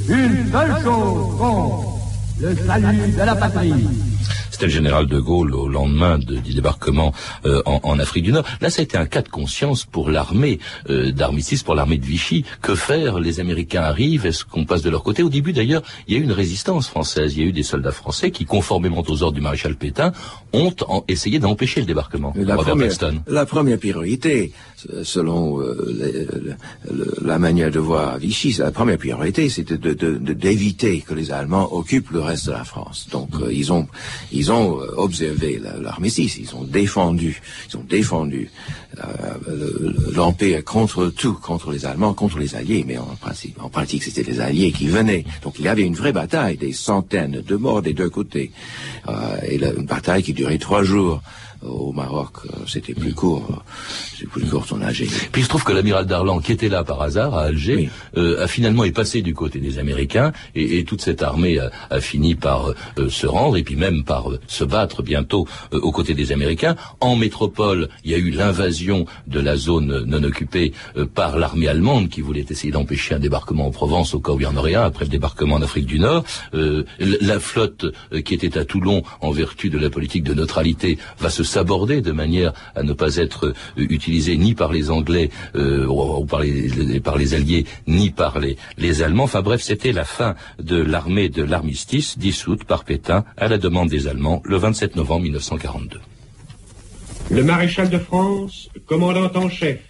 Une 0.09 0.51
seule 0.53 0.83
chose 0.83 1.39
compte, 1.39 1.85
le 2.41 2.55
salut 2.67 3.13
de 3.13 3.23
la 3.23 3.35
patrie. 3.35 3.73
C'était 4.57 4.69
le 4.69 4.73
général 4.73 5.07
de 5.07 5.21
Gaulle 5.21 5.55
au 5.55 5.69
lendemain 5.69 6.17
de, 6.19 6.37
du 6.37 6.55
débarquement 6.55 7.13
euh, 7.45 7.61
en, 7.67 7.79
en, 7.83 7.99
Afrique 7.99 8.25
du 8.25 8.33
Nord. 8.33 8.47
Là, 8.63 8.71
ça 8.71 8.81
a 8.81 8.85
été 8.85 8.97
un 8.97 9.05
cas 9.05 9.21
de 9.21 9.29
conscience 9.29 9.85
pour 9.85 10.09
l'armée 10.09 10.61
euh, 10.89 11.13
d'armistice, 11.13 11.63
pour 11.63 11.75
l'armée 11.75 11.99
de 11.99 12.07
Vichy. 12.07 12.47
Que 12.63 12.75
faire? 12.75 13.21
Les 13.21 13.39
Américains 13.39 13.83
arrivent, 13.83 14.25
est-ce 14.25 14.47
qu'on 14.47 14.65
passe 14.65 14.81
de 14.81 14.89
leur 14.89 15.03
côté? 15.03 15.23
Au 15.23 15.29
début, 15.29 15.53
d'ailleurs, 15.53 15.83
il 16.09 16.15
y 16.15 16.17
a 16.17 16.21
eu 16.21 16.23
une 16.23 16.33
résistance 16.33 16.89
française. 16.89 17.37
Il 17.37 17.43
y 17.43 17.45
a 17.45 17.49
eu 17.49 17.53
des 17.53 17.65
soldats 17.65 17.93
français 17.93 18.31
qui, 18.31 18.47
conformément 18.47 19.05
aux 19.07 19.23
ordres 19.23 19.35
du 19.35 19.43
maréchal 19.43 19.77
Pétain, 19.77 20.13
ont 20.55 20.75
en, 20.89 21.05
essayé 21.07 21.39
d'empêcher 21.39 21.81
le 21.81 21.87
débarquement. 21.87 22.33
La 22.35 22.57
première, 22.57 22.91
la 23.27 23.45
première, 23.45 23.79
priorité, 23.79 24.53
selon 25.03 25.61
euh, 25.61 25.95
les, 26.01 26.27
le, 26.91 27.15
la 27.23 27.39
manière 27.39 27.71
de 27.71 27.79
voir 27.79 28.17
Vichy, 28.17 28.57
la 28.59 28.71
première 28.71 28.97
priorité, 28.97 29.51
c'était 29.51 29.77
d'éviter 29.77 30.93
de, 30.93 31.01
de, 31.01 31.05
que 31.05 31.13
les 31.13 31.31
Allemands 31.31 31.75
occupent 31.75 32.11
le 32.11 32.21
reste 32.21 32.47
de 32.47 32.53
la 32.53 32.65
France. 32.65 33.09
Donc, 33.13 33.29
ils 33.51 33.71
ont 33.71 33.87
ils 34.33 34.46
ont 34.53 34.79
observé 34.97 35.61
l'armistice, 35.81 36.39
ils 36.39 36.55
ont 36.55 36.65
défendu, 36.65 37.41
ils 37.71 37.77
ont 37.77 37.85
défendu 37.89 38.51
euh, 38.99 39.93
l'empire 40.15 40.65
contre 40.65 41.07
tout, 41.09 41.35
contre 41.35 41.71
les 41.73 41.87
Allemands, 41.87 42.15
contre 42.15 42.39
les 42.39 42.55
Alliés, 42.55 42.85
mais 42.87 42.99
en 42.99 43.17
pratique, 43.21 43.57
en 43.61 43.69
pratique, 43.69 44.03
c'était 44.03 44.23
les 44.23 44.41
Alliés 44.41 44.73
qui 44.73 44.89
venaient. 44.89 45.25
Donc 45.43 45.59
il 45.59 45.65
y 45.65 45.69
avait 45.69 45.83
une 45.83 45.95
vraie 45.95 46.13
bataille, 46.13 46.57
des 46.57 46.73
centaines 46.73 47.43
de 47.47 47.57
morts 47.57 47.83
des 47.83 47.93
deux 47.93 48.11
côtés, 48.11 48.53
euh, 49.09 49.37
et 49.49 49.59
la, 49.59 49.73
une 49.73 49.87
bataille 49.87 50.23
qui 50.23 50.33
durait 50.33 50.59
trois 50.59 50.83
jours 50.83 51.23
au 51.69 51.93
Maroc, 51.93 52.33
c'était 52.67 52.95
plus 52.95 53.15
court, 53.15 53.63
c'est 54.19 54.29
plus 54.29 54.47
court 54.47 54.67
son 54.67 54.83
âge. 54.83 55.05
Puis 55.33 55.43
il 55.43 55.45
se 55.45 55.49
trouve 55.49 55.65
que 55.65 55.73
l'amiral 55.73 56.07
Darlan, 56.07 56.41
qui 56.41 56.53
était 56.53 56.69
là 56.69 56.85
par 56.85 57.03
hasard 57.03 57.35
à 57.35 57.45
Alger, 57.45 57.77
oui. 57.77 57.89
euh, 58.17 58.45
a 58.45 58.47
finalement 58.47 58.85
est 58.85 58.93
passé 58.93 59.23
du 59.23 59.35
côté 59.35 59.59
des 59.59 59.79
Américains 59.79 60.33
et, 60.55 60.79
et 60.79 60.85
toute 60.85 61.01
cette 61.03 61.23
armée 61.23 61.59
a, 61.59 61.71
a 61.91 62.01
fini 62.01 62.35
par 62.35 62.71
euh, 62.99 63.09
se 63.09 63.27
rendre 63.27 63.57
et 63.57 63.63
puis 63.63 63.77
même 63.77 64.05
par 64.05 64.31
euh, 64.31 64.41
se 64.47 64.65
battre 64.65 65.03
bientôt 65.03 65.47
aux 65.73 65.93
côtés 65.93 66.15
des 66.15 66.33
Américains. 66.33 66.77
En 67.01 67.17
métropole, 67.17 67.89
il 68.05 68.11
y 68.11 68.15
a 68.15 68.19
eu 68.19 68.31
l'invasion 68.31 69.07
de 69.27 69.41
la 69.41 69.57
zone 69.57 70.05
non 70.07 70.23
occupée 70.23 70.73
par 71.15 71.39
l'armée 71.39 71.69
allemande 71.69 72.09
qui 72.09 72.21
voulait 72.21 72.47
essayer 72.49 72.73
d'empêcher 72.73 73.15
un 73.15 73.19
débarquement 73.19 73.67
en 73.67 73.71
Provence 73.71 74.15
au 74.15 74.21
cas 74.21 74.33
où 74.33 74.41
il 74.41 74.45
y 74.45 74.47
en 74.47 74.57
aurait 74.57 74.75
un 74.75 74.85
après 74.85 75.05
le 75.05 75.11
débarquement 75.11 75.57
en 75.57 75.63
Afrique 75.63 75.87
du 75.87 75.99
Nord. 75.99 76.25
la 76.53 77.41
flotte 77.41 77.87
qui 78.25 78.35
était 78.35 78.59
à 78.59 78.65
Toulon 78.65 79.03
en 79.21 79.31
vertu 79.31 79.71
de 79.71 79.79
la 79.79 79.91
politique 79.91 80.25
de 80.25 80.35
neutralité 80.35 80.99
va 81.19 81.31
se 81.31 81.43
s'aborder 81.57 82.03
de 82.03 82.13
manière 82.13 82.53
à 82.75 82.83
ne 82.83 82.93
pas 82.93 83.17
être 83.17 83.55
utilisé 83.79 84.37
ni 84.37 84.55
par 84.55 84.71
les 84.77 84.91
Anglais 84.91 85.31
euh, 85.55 85.87
ou 85.87 86.27
par 86.27 86.41
les, 86.41 87.01
par 87.01 87.17
les 87.17 87.33
Alliés, 87.33 87.65
ni 87.87 88.11
par 88.11 88.39
les, 88.41 88.59
les 88.77 89.03
Allemands. 89.03 89.25
Enfin 89.25 89.41
bref, 89.41 89.63
c'était 89.63 89.93
la 89.93 90.05
fin 90.05 90.35
de 90.59 90.77
l'armée 90.77 91.31
de 91.31 91.43
l'armistice 91.43 92.19
dissoute 92.19 92.65
par 92.65 92.85
Pétain 92.85 93.25
à 93.39 93.49
la 93.49 93.57
demande 93.57 93.89
des 93.89 94.07
Allemands 94.07 94.43
le 94.45 94.57
27 94.59 94.97
novembre 94.97 95.23
1942. 95.23 95.99
Le 97.31 97.43
maréchal 97.43 97.89
de 97.89 97.99
France, 97.99 98.69
commandant 98.85 99.31
en 99.35 99.49
chef, 99.49 99.81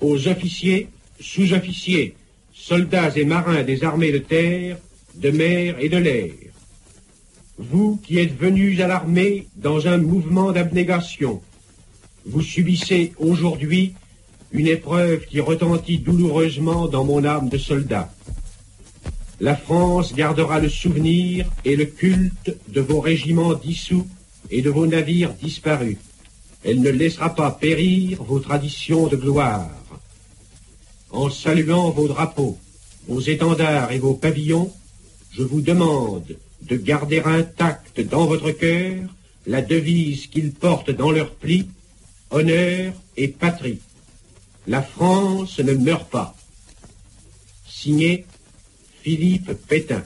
aux 0.00 0.28
officiers, 0.28 0.88
sous-officiers, 1.18 2.14
soldats 2.54 3.10
et 3.16 3.24
marins 3.24 3.64
des 3.64 3.82
armées 3.82 4.12
de 4.12 4.18
terre, 4.18 4.76
de 5.16 5.30
mer 5.30 5.74
et 5.80 5.88
de 5.88 5.98
l'air, 5.98 6.30
vous 7.58 8.00
qui 8.02 8.18
êtes 8.18 8.36
venus 8.36 8.80
à 8.80 8.86
l'armée 8.86 9.46
dans 9.56 9.86
un 9.86 9.98
mouvement 9.98 10.52
d'abnégation, 10.52 11.42
vous 12.24 12.42
subissez 12.42 13.12
aujourd'hui 13.18 13.94
une 14.52 14.66
épreuve 14.66 15.26
qui 15.26 15.40
retentit 15.40 15.98
douloureusement 15.98 16.86
dans 16.86 17.04
mon 17.04 17.24
âme 17.24 17.48
de 17.48 17.58
soldat. 17.58 18.12
La 19.40 19.56
France 19.56 20.14
gardera 20.14 20.60
le 20.60 20.68
souvenir 20.68 21.46
et 21.64 21.74
le 21.74 21.86
culte 21.86 22.56
de 22.68 22.80
vos 22.80 23.00
régiments 23.00 23.54
dissous 23.54 24.06
et 24.50 24.62
de 24.62 24.70
vos 24.70 24.86
navires 24.86 25.32
disparus. 25.34 25.96
Elle 26.64 26.80
ne 26.80 26.90
laissera 26.90 27.34
pas 27.34 27.50
périr 27.50 28.22
vos 28.22 28.38
traditions 28.38 29.08
de 29.08 29.16
gloire. 29.16 29.70
En 31.10 31.28
saluant 31.28 31.90
vos 31.90 32.06
drapeaux, 32.06 32.56
vos 33.08 33.20
étendards 33.20 33.90
et 33.90 33.98
vos 33.98 34.14
pavillons, 34.14 34.72
je 35.32 35.42
vous 35.42 35.60
demande 35.60 36.36
de 36.68 36.76
garder 36.76 37.22
intacte 37.24 38.00
dans 38.00 38.26
votre 38.26 38.50
cœur 38.50 39.00
la 39.46 39.62
devise 39.62 40.26
qu'ils 40.28 40.52
portent 40.52 40.90
dans 40.90 41.10
leurs 41.10 41.34
plis, 41.34 41.68
honneur 42.30 42.92
et 43.16 43.28
patrie. 43.28 43.80
La 44.66 44.82
France 44.82 45.58
ne 45.58 45.72
meurt 45.74 46.08
pas. 46.08 46.36
Signé 47.66 48.24
Philippe 49.02 49.52
Pétain. 49.66 50.02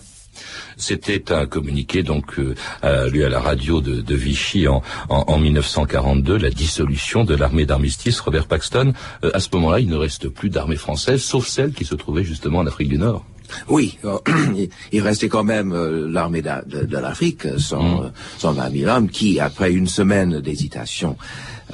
C'était 0.78 1.32
un 1.32 1.46
communiqué 1.46 2.02
donc 2.02 2.38
euh, 2.38 3.10
lu 3.10 3.24
à 3.24 3.28
la 3.28 3.40
radio 3.40 3.80
de, 3.80 4.14
Vichy 4.14 4.68
en, 4.68 4.82
en, 5.08 5.24
en, 5.26 5.38
1942, 5.38 6.36
la 6.36 6.50
dissolution 6.50 7.24
de 7.24 7.34
l'armée 7.34 7.64
d'armistice. 7.64 8.20
Robert 8.20 8.46
Paxton, 8.46 8.92
euh, 9.24 9.30
à 9.32 9.40
ce 9.40 9.48
moment-là, 9.54 9.80
il 9.80 9.88
ne 9.88 9.96
reste 9.96 10.28
plus 10.28 10.50
d'armée 10.50 10.76
française, 10.76 11.22
sauf 11.22 11.46
celle 11.46 11.72
qui 11.72 11.84
se 11.84 11.94
trouvait 11.94 12.24
justement 12.24 12.58
en 12.58 12.66
Afrique 12.66 12.88
du 12.88 12.98
Nord. 12.98 13.24
Oui, 13.68 13.98
il 14.92 15.00
restait 15.00 15.28
quand 15.28 15.44
même 15.44 15.72
euh, 15.72 16.08
l'armée 16.10 16.42
de, 16.42 16.50
de, 16.66 16.84
de 16.84 16.98
l'Afrique, 16.98 17.46
120 17.58 18.70
000 18.72 18.90
hommes, 18.90 19.08
qui, 19.08 19.40
après 19.40 19.72
une 19.72 19.88
semaine 19.88 20.40
d'hésitation, 20.40 21.16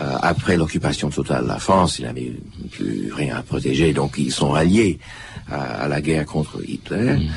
euh, 0.00 0.16
après 0.22 0.56
l'occupation 0.56 1.10
totale 1.10 1.44
de 1.44 1.48
la 1.48 1.58
France, 1.58 1.98
il 1.98 2.06
n'avait 2.06 2.32
plus 2.70 3.12
rien 3.12 3.36
à 3.36 3.42
protéger, 3.42 3.92
donc 3.92 4.14
ils 4.18 4.32
sont 4.32 4.54
alliés 4.54 4.98
à, 5.50 5.84
à 5.84 5.88
la 5.88 6.00
guerre 6.00 6.26
contre 6.26 6.60
Hitler. 6.66 7.18
Mm. 7.18 7.28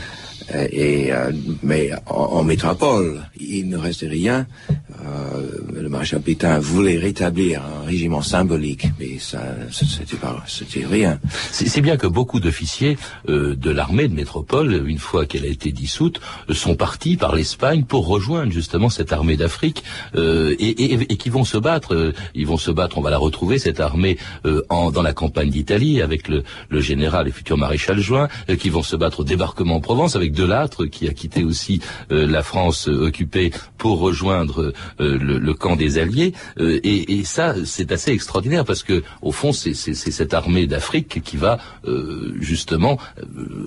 Et, 0.54 1.12
euh, 1.12 1.32
mais 1.64 1.92
en, 2.06 2.44
métropole, 2.44 3.24
il 3.40 3.70
ne 3.70 3.78
restait 3.78 4.08
rien. 4.08 4.46
Euh, 4.70 5.60
le 5.74 5.90
maréchal 5.90 6.22
Pétain 6.22 6.60
voulait 6.60 6.98
rétablir 6.98 7.62
un 7.64 7.86
régiment 7.86 8.22
symbolique, 8.22 8.88
mais 9.00 9.20
ça, 9.20 9.42
c'était 9.72 10.18
pas, 10.18 10.44
c'était 10.48 10.86
rien. 10.86 11.20
C'est 11.52 11.82
bien 11.82 11.98
que 11.98 12.08
beaucoup 12.08 12.40
d'officiers 12.40 12.98
euh, 13.30 13.56
de 13.56 13.70
l'armée 13.72 14.08
de 14.08 14.14
métropole, 14.14 14.84
une 14.88 15.00
fois 15.00 15.26
qu'elle 15.26 15.46
a 15.46 15.50
été 15.50 15.72
dissoute, 15.72 16.22
sont 16.50 16.76
partis 16.76 17.18
par 17.18 17.36
l'Espagne 17.36 17.84
pour 17.84 18.08
rejoindre 18.08 18.52
justement 18.52 18.90
cette 18.90 19.14
armée 19.14 19.38
d'Afrique 19.38 19.84
euh, 20.16 20.56
et, 20.60 20.70
et, 20.70 20.94
et, 20.94 21.18
qui 21.18 21.30
vont 21.30 21.46
se 21.46 21.58
battre. 21.58 22.14
Ils 22.34 22.48
vont 22.48 22.58
se 22.58 22.72
battre. 22.72 22.98
On 22.98 23.02
va 23.02 23.10
la 23.10 23.18
retrouver 23.18 23.58
cette 23.60 23.80
armée 23.80 24.18
euh, 24.46 24.64
en, 24.70 24.92
dans 24.92 25.02
la 25.02 25.14
campagne 25.14 25.50
d'Italie 25.50 26.02
avec 26.02 26.28
le, 26.28 26.44
le, 26.70 26.82
général 26.82 27.28
et 27.28 27.32
futur 27.32 27.58
maréchal 27.58 28.00
Juin, 28.00 28.28
euh, 28.50 28.56
qui 28.56 28.70
vont 28.70 28.84
se 28.84 28.96
battre 28.96 29.22
au 29.22 29.24
débarquement 29.24 29.76
en 29.76 29.82
Provence 29.82 30.16
avec 30.16 30.32
Delattre 30.36 30.86
qui 30.86 31.08
a 31.08 31.14
quitté 31.14 31.44
aussi 31.44 31.82
euh, 32.12 32.28
la 32.28 32.44
France 32.44 32.88
occupée 32.88 33.52
pour 33.78 34.00
rejoindre 34.00 34.74
euh, 35.00 35.18
le, 35.18 35.54
camp 35.54 35.76
des 35.76 35.98
Alliés. 35.98 36.34
Euh, 36.60 36.80
et, 36.84 37.24
ça, 37.24 37.56
c'est 37.66 37.92
assez 37.92 38.12
extraordinaire 38.12 38.66
parce 38.66 38.84
que, 38.84 39.04
au 39.22 39.32
fond, 39.32 39.52
c'est 39.52 39.74
cette 39.74 40.34
armée 40.34 40.68
d'Afrique 40.68 41.22
qui 41.24 41.38
va 41.38 41.60
euh, 41.86 42.36
justement 42.40 42.98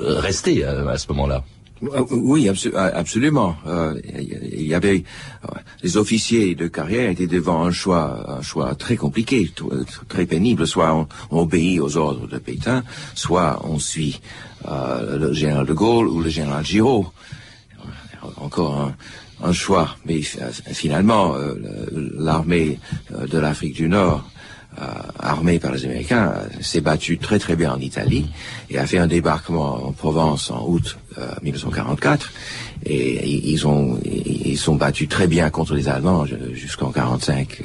rester 0.00 0.64
à, 0.64 0.96
ce 0.98 1.08
moment-là. 1.08 1.44
Oui, 2.10 2.48
absolument. 2.74 3.56
y 4.52 4.74
avait 4.74 5.04
les 5.84 5.96
officiers 5.96 6.56
de 6.56 6.66
carrière 6.66 7.10
étaient 7.10 7.28
devant 7.28 7.64
un 7.64 7.70
choix, 7.70 8.38
un 8.38 8.42
choix 8.42 8.74
très 8.74 8.96
compliqué, 8.96 9.50
très 10.08 10.26
pénible. 10.26 10.66
Soit 10.66 10.92
on 10.92 11.06
obéit 11.30 11.80
aux 11.80 11.96
ordres 11.96 12.26
de 12.26 12.38
Pétain, 12.38 12.82
soit 13.14 13.60
on 13.64 13.78
suit 13.78 14.20
le 14.66 15.32
général 15.32 15.66
de 15.66 15.72
Gaulle 15.72 16.08
ou 16.08 16.20
le 16.20 16.30
général 16.30 16.64
Giraud. 16.64 17.06
Encore 18.36 18.80
un, 18.80 18.94
un 19.48 19.52
choix. 19.52 19.96
Mais 20.04 20.20
finalement, 20.22 21.34
l'armée 21.92 22.78
de 23.10 23.38
l'Afrique 23.38 23.74
du 23.74 23.88
Nord 23.88 24.28
armée 25.18 25.58
par 25.58 25.72
les 25.72 25.84
Américains, 25.84 26.32
s'est 26.60 26.80
battue 26.80 27.18
très 27.18 27.38
très 27.38 27.56
bien 27.56 27.72
en 27.72 27.80
Italie 27.80 28.26
et 28.70 28.78
a 28.78 28.86
fait 28.86 28.98
un 28.98 29.06
débarquement 29.06 29.86
en 29.86 29.92
Provence 29.92 30.50
en 30.50 30.64
août 30.66 30.98
1944 31.42 32.32
et 32.86 33.28
ils 33.28 33.66
ont 33.66 33.98
ils 34.04 34.58
sont 34.58 34.76
battus 34.76 35.08
très 35.08 35.26
bien 35.26 35.50
contre 35.50 35.74
les 35.74 35.88
Allemands 35.88 36.26
jusqu'en 36.52 36.92
45 36.92 37.62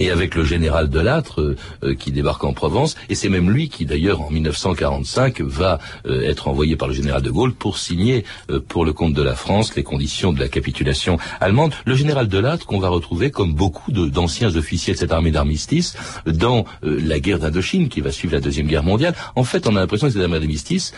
et 0.00 0.10
avec 0.10 0.34
le 0.34 0.44
général 0.44 0.88
Delattre 0.88 1.40
euh, 1.40 1.56
euh, 1.82 1.94
qui 1.94 2.12
débarque 2.12 2.44
en 2.44 2.52
Provence, 2.52 2.96
et 3.08 3.14
c'est 3.14 3.28
même 3.28 3.50
lui 3.50 3.68
qui 3.68 3.86
d'ailleurs 3.86 4.20
en 4.20 4.30
1945 4.30 5.40
va 5.40 5.78
euh, 6.06 6.22
être 6.22 6.48
envoyé 6.48 6.76
par 6.76 6.88
le 6.88 6.94
général 6.94 7.22
de 7.22 7.30
Gaulle 7.30 7.52
pour 7.52 7.78
signer 7.78 8.24
pour 8.68 8.84
le 8.84 8.92
compte 8.92 9.14
de 9.14 9.22
la 9.22 9.34
France 9.34 9.74
les 9.74 9.82
conditions 9.82 10.32
de 10.32 10.40
la 10.40 10.48
capitulation 10.48 11.18
allemande. 11.40 11.72
Le 11.84 11.94
général 11.94 12.28
Delattre 12.28 12.66
qu'on 12.66 12.78
va 12.78 12.88
retrouver 12.88 13.30
comme 13.30 13.54
beaucoup 13.54 13.92
d'anciens 13.92 14.54
officiers 14.56 14.94
de 14.94 14.98
cette 14.98 15.12
armée 15.12 15.30
d'armistice 15.30 15.96
dans 16.26 16.64
la 16.82 17.20
guerre 17.20 17.38
d'Indochine 17.38 17.88
qui 17.88 18.00
va 18.00 18.12
suivre 18.12 18.34
la 18.34 18.40
deuxième 18.40 18.66
guerre 18.66 18.82
mondiale. 18.82 19.14
En 19.34 19.44
fait, 19.44 19.66
on 19.66 19.76
a 19.76 19.80
l'impression 19.80 20.06
que 20.06 20.12
cette 20.12 20.22
armée 20.22 20.38
d'armistice, 20.38 20.92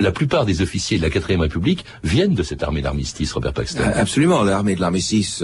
la 0.00 0.12
plupart 0.12 0.44
des 0.44 0.62
officiers 0.62 0.98
de 0.98 1.02
la 1.02 1.10
quatrième 1.10 1.40
République 1.40 1.84
viennent 2.02 2.34
de 2.34 2.42
cette 2.42 2.62
armée 2.62 2.82
d'armistice, 2.82 3.32
Robert 3.32 3.52
Paxton. 3.52 3.82
Absolument, 3.94 4.42
l'armée 4.42 4.74
de 4.74 4.80
l'armistice 4.80 5.42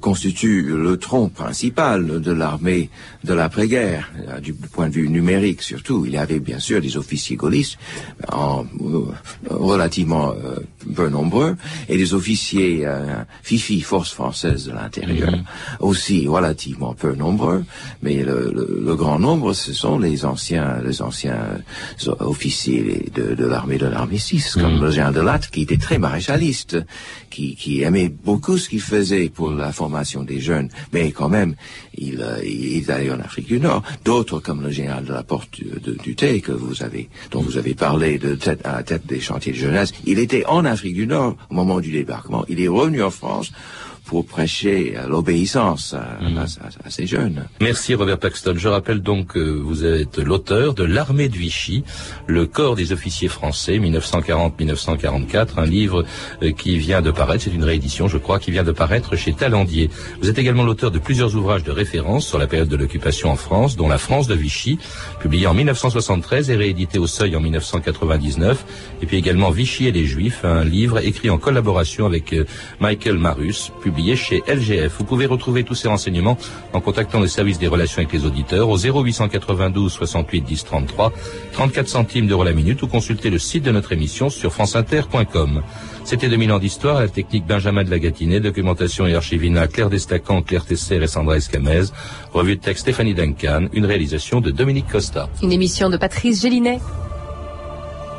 constitue 0.00 0.62
le 0.76 0.96
tronc 0.96 1.28
principal 1.28 1.85
de 1.96 2.32
l'armée 2.32 2.90
de 3.24 3.34
l'après-guerre, 3.34 4.12
du 4.42 4.52
point 4.52 4.88
de 4.88 4.94
vue 4.94 5.08
numérique 5.08 5.62
surtout. 5.62 6.04
Il 6.06 6.12
y 6.12 6.18
avait 6.18 6.40
bien 6.40 6.58
sûr 6.58 6.80
des 6.80 6.96
officiers 6.96 7.36
gaullistes, 7.36 7.78
en, 8.32 8.64
relativement 9.48 10.32
euh, 10.32 10.60
peu 10.94 11.08
nombreux, 11.08 11.56
et 11.88 11.96
des 11.96 12.14
officiers 12.14 12.86
FIFI, 13.42 13.80
Force 13.80 14.12
française 14.12 14.66
de 14.66 14.72
l'intérieur, 14.72 15.30
mhm. 15.32 15.44
aussi 15.80 16.26
relativement 16.28 16.94
peu 16.94 17.14
nombreux, 17.14 17.64
mais 18.02 18.22
le, 18.22 18.94
grand 18.96 19.18
nombre, 19.18 19.52
ce 19.52 19.72
sont 19.72 19.98
les 19.98 20.24
anciens, 20.24 20.80
les 20.84 21.02
anciens 21.02 21.58
officiers 22.20 23.10
de, 23.14 23.44
l'armée 23.44 23.78
de 23.78 23.86
l'armée 23.86 24.18
6, 24.18 24.54
comme 24.54 24.80
le 24.80 24.90
général 24.90 25.14
de 25.14 25.20
Latte, 25.20 25.50
qui 25.50 25.62
était 25.62 25.76
très 25.76 25.98
maréchaliste, 25.98 26.78
qui, 27.30 27.56
qui 27.56 27.82
aimait 27.82 28.08
beaucoup 28.08 28.56
ce 28.56 28.68
qu'il 28.68 28.80
faisait 28.80 29.28
pour 29.28 29.50
la 29.50 29.72
formation 29.72 30.22
des 30.22 30.40
jeunes, 30.40 30.68
mais 30.92 31.12
quand 31.12 31.28
même, 31.28 31.54
il, 31.96 32.20
euh, 32.22 32.42
il, 32.44 32.76
est 32.78 32.90
allé 32.90 33.10
en 33.10 33.20
Afrique 33.20 33.46
du 33.46 33.60
Nord. 33.60 33.82
D'autres, 34.04 34.40
comme 34.40 34.62
le 34.62 34.70
général 34.70 35.04
de 35.04 35.12
la 35.12 35.22
Porte 35.22 35.60
du, 35.60 36.14
Thé, 36.14 36.40
que 36.40 36.52
vous 36.52 36.82
avez, 36.82 37.08
dont 37.30 37.40
vous 37.40 37.58
avez 37.58 37.74
parlé 37.74 38.18
de 38.18 38.34
tête 38.34 38.60
à 38.64 38.82
tête 38.82 38.95
des 39.04 39.20
chantiers 39.20 39.52
de 39.52 39.58
jeunesse, 39.58 39.92
il 40.04 40.18
était 40.18 40.44
en 40.46 40.64
Afrique 40.64 40.94
du 40.94 41.06
Nord 41.06 41.36
au 41.50 41.54
moment 41.54 41.80
du 41.80 41.92
débarquement. 41.92 42.44
Il 42.48 42.60
est 42.60 42.68
revenu 42.68 43.02
en 43.02 43.10
France 43.10 43.52
pour 44.06 44.24
prêcher 44.24 44.94
l'obéissance 45.08 45.94
mm. 45.94 46.38
à, 46.38 46.90
ces 46.90 47.06
jeunes. 47.06 47.44
Merci 47.60 47.94
Robert 47.94 48.18
Paxton. 48.18 48.54
Je 48.56 48.68
rappelle 48.68 49.00
donc 49.00 49.34
que 49.34 49.40
vous 49.40 49.84
êtes 49.84 50.18
l'auteur 50.18 50.74
de 50.74 50.84
L'armée 50.84 51.28
de 51.28 51.36
Vichy, 51.36 51.82
le 52.26 52.46
corps 52.46 52.76
des 52.76 52.92
officiers 52.92 53.28
français 53.28 53.78
1940-1944, 53.78 55.48
un 55.58 55.66
livre 55.66 56.04
euh, 56.42 56.52
qui 56.52 56.78
vient 56.78 57.02
de 57.02 57.10
paraître, 57.10 57.44
c'est 57.44 57.50
une 57.52 57.64
réédition 57.64 58.08
je 58.08 58.18
crois, 58.18 58.38
qui 58.38 58.50
vient 58.50 58.64
de 58.64 58.72
paraître 58.72 59.16
chez 59.16 59.32
Talandier. 59.32 59.90
Vous 60.20 60.28
êtes 60.28 60.38
également 60.38 60.62
l'auteur 60.62 60.90
de 60.90 60.98
plusieurs 60.98 61.34
ouvrages 61.34 61.64
de 61.64 61.72
référence 61.72 62.26
sur 62.26 62.38
la 62.38 62.46
période 62.46 62.68
de 62.68 62.76
l'occupation 62.76 63.30
en 63.30 63.36
France, 63.36 63.76
dont 63.76 63.88
La 63.88 63.98
France 63.98 64.28
de 64.28 64.34
Vichy, 64.34 64.78
publié 65.20 65.46
en 65.46 65.54
1973 65.54 66.50
et 66.50 66.56
réédité 66.56 66.98
au 66.98 67.06
Seuil 67.06 67.34
en 67.34 67.40
1999, 67.40 68.64
et 69.02 69.06
puis 69.06 69.16
également 69.16 69.50
Vichy 69.50 69.86
et 69.86 69.92
les 69.92 70.04
Juifs, 70.04 70.44
un 70.44 70.64
livre 70.64 70.98
écrit 70.98 71.30
en 71.30 71.38
collaboration 71.38 72.06
avec 72.06 72.32
euh, 72.32 72.44
Michael 72.80 73.18
Marus, 73.18 73.72
publié 73.82 73.95
chez 74.16 74.42
LGF. 74.46 74.98
Vous 74.98 75.04
pouvez 75.04 75.26
retrouver 75.26 75.64
tous 75.64 75.74
ces 75.74 75.88
renseignements 75.88 76.36
en 76.72 76.80
contactant 76.80 77.20
le 77.20 77.26
service 77.26 77.58
des 77.58 77.66
relations 77.66 77.98
avec 77.98 78.12
les 78.12 78.24
auditeurs 78.24 78.68
au 78.68 78.76
0892 78.76 79.90
68 79.90 80.40
10 80.42 80.64
33, 80.64 81.12
34 81.52 81.88
centimes 81.88 82.26
d'euros 82.26 82.44
la 82.44 82.52
minute 82.52 82.82
ou 82.82 82.86
consulter 82.86 83.30
le 83.30 83.38
site 83.38 83.64
de 83.64 83.70
notre 83.70 83.92
émission 83.92 84.28
sur 84.28 84.52
franceinter.com. 84.52 85.62
C'était 86.04 86.28
2000 86.28 86.52
ans 86.52 86.58
d'histoire, 86.58 87.00
la 87.00 87.08
technique 87.08 87.46
Benjamin 87.46 87.84
de 87.84 87.90
la 87.90 87.98
Gatinet, 87.98 88.40
documentation 88.40 89.06
et 89.06 89.14
archivina 89.14 89.66
Claire 89.66 89.90
Destacan, 89.90 90.42
Claire 90.42 90.64
Tesser 90.64 91.02
et 91.02 91.06
Sandra 91.06 91.36
Escamez, 91.36 91.84
revue 92.32 92.56
de 92.56 92.60
texte 92.60 92.82
Stéphanie 92.82 93.14
Duncan, 93.14 93.66
une 93.72 93.86
réalisation 93.86 94.40
de 94.40 94.50
Dominique 94.50 94.88
Costa. 94.88 95.28
Une 95.42 95.52
émission 95.52 95.90
de 95.90 95.96
Patrice 95.96 96.42
Gélinet. 96.42 96.78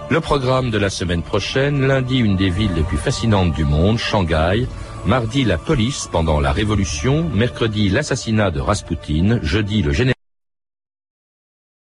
Le 0.09 0.21
programme 0.21 0.71
de 0.71 0.77
la 0.77 0.89
semaine 0.89 1.21
prochaine, 1.21 1.85
lundi, 1.85 2.17
une 2.17 2.37
des 2.37 2.49
villes 2.49 2.71
les 2.73 2.83
plus 2.83 2.97
fascinantes 2.97 3.51
du 3.53 3.65
monde, 3.65 3.97
Shanghai, 3.97 4.65
Mardi, 5.07 5.45
la 5.45 5.57
police 5.57 6.09
pendant 6.11 6.41
la 6.41 6.51
Révolution. 6.51 7.29
Mercredi, 7.33 7.87
l'assassinat 7.87 8.51
de 8.51 8.59
Raspoutine. 8.59 9.39
Jeudi, 9.41 9.81
le 9.81 9.93
général 9.93 10.16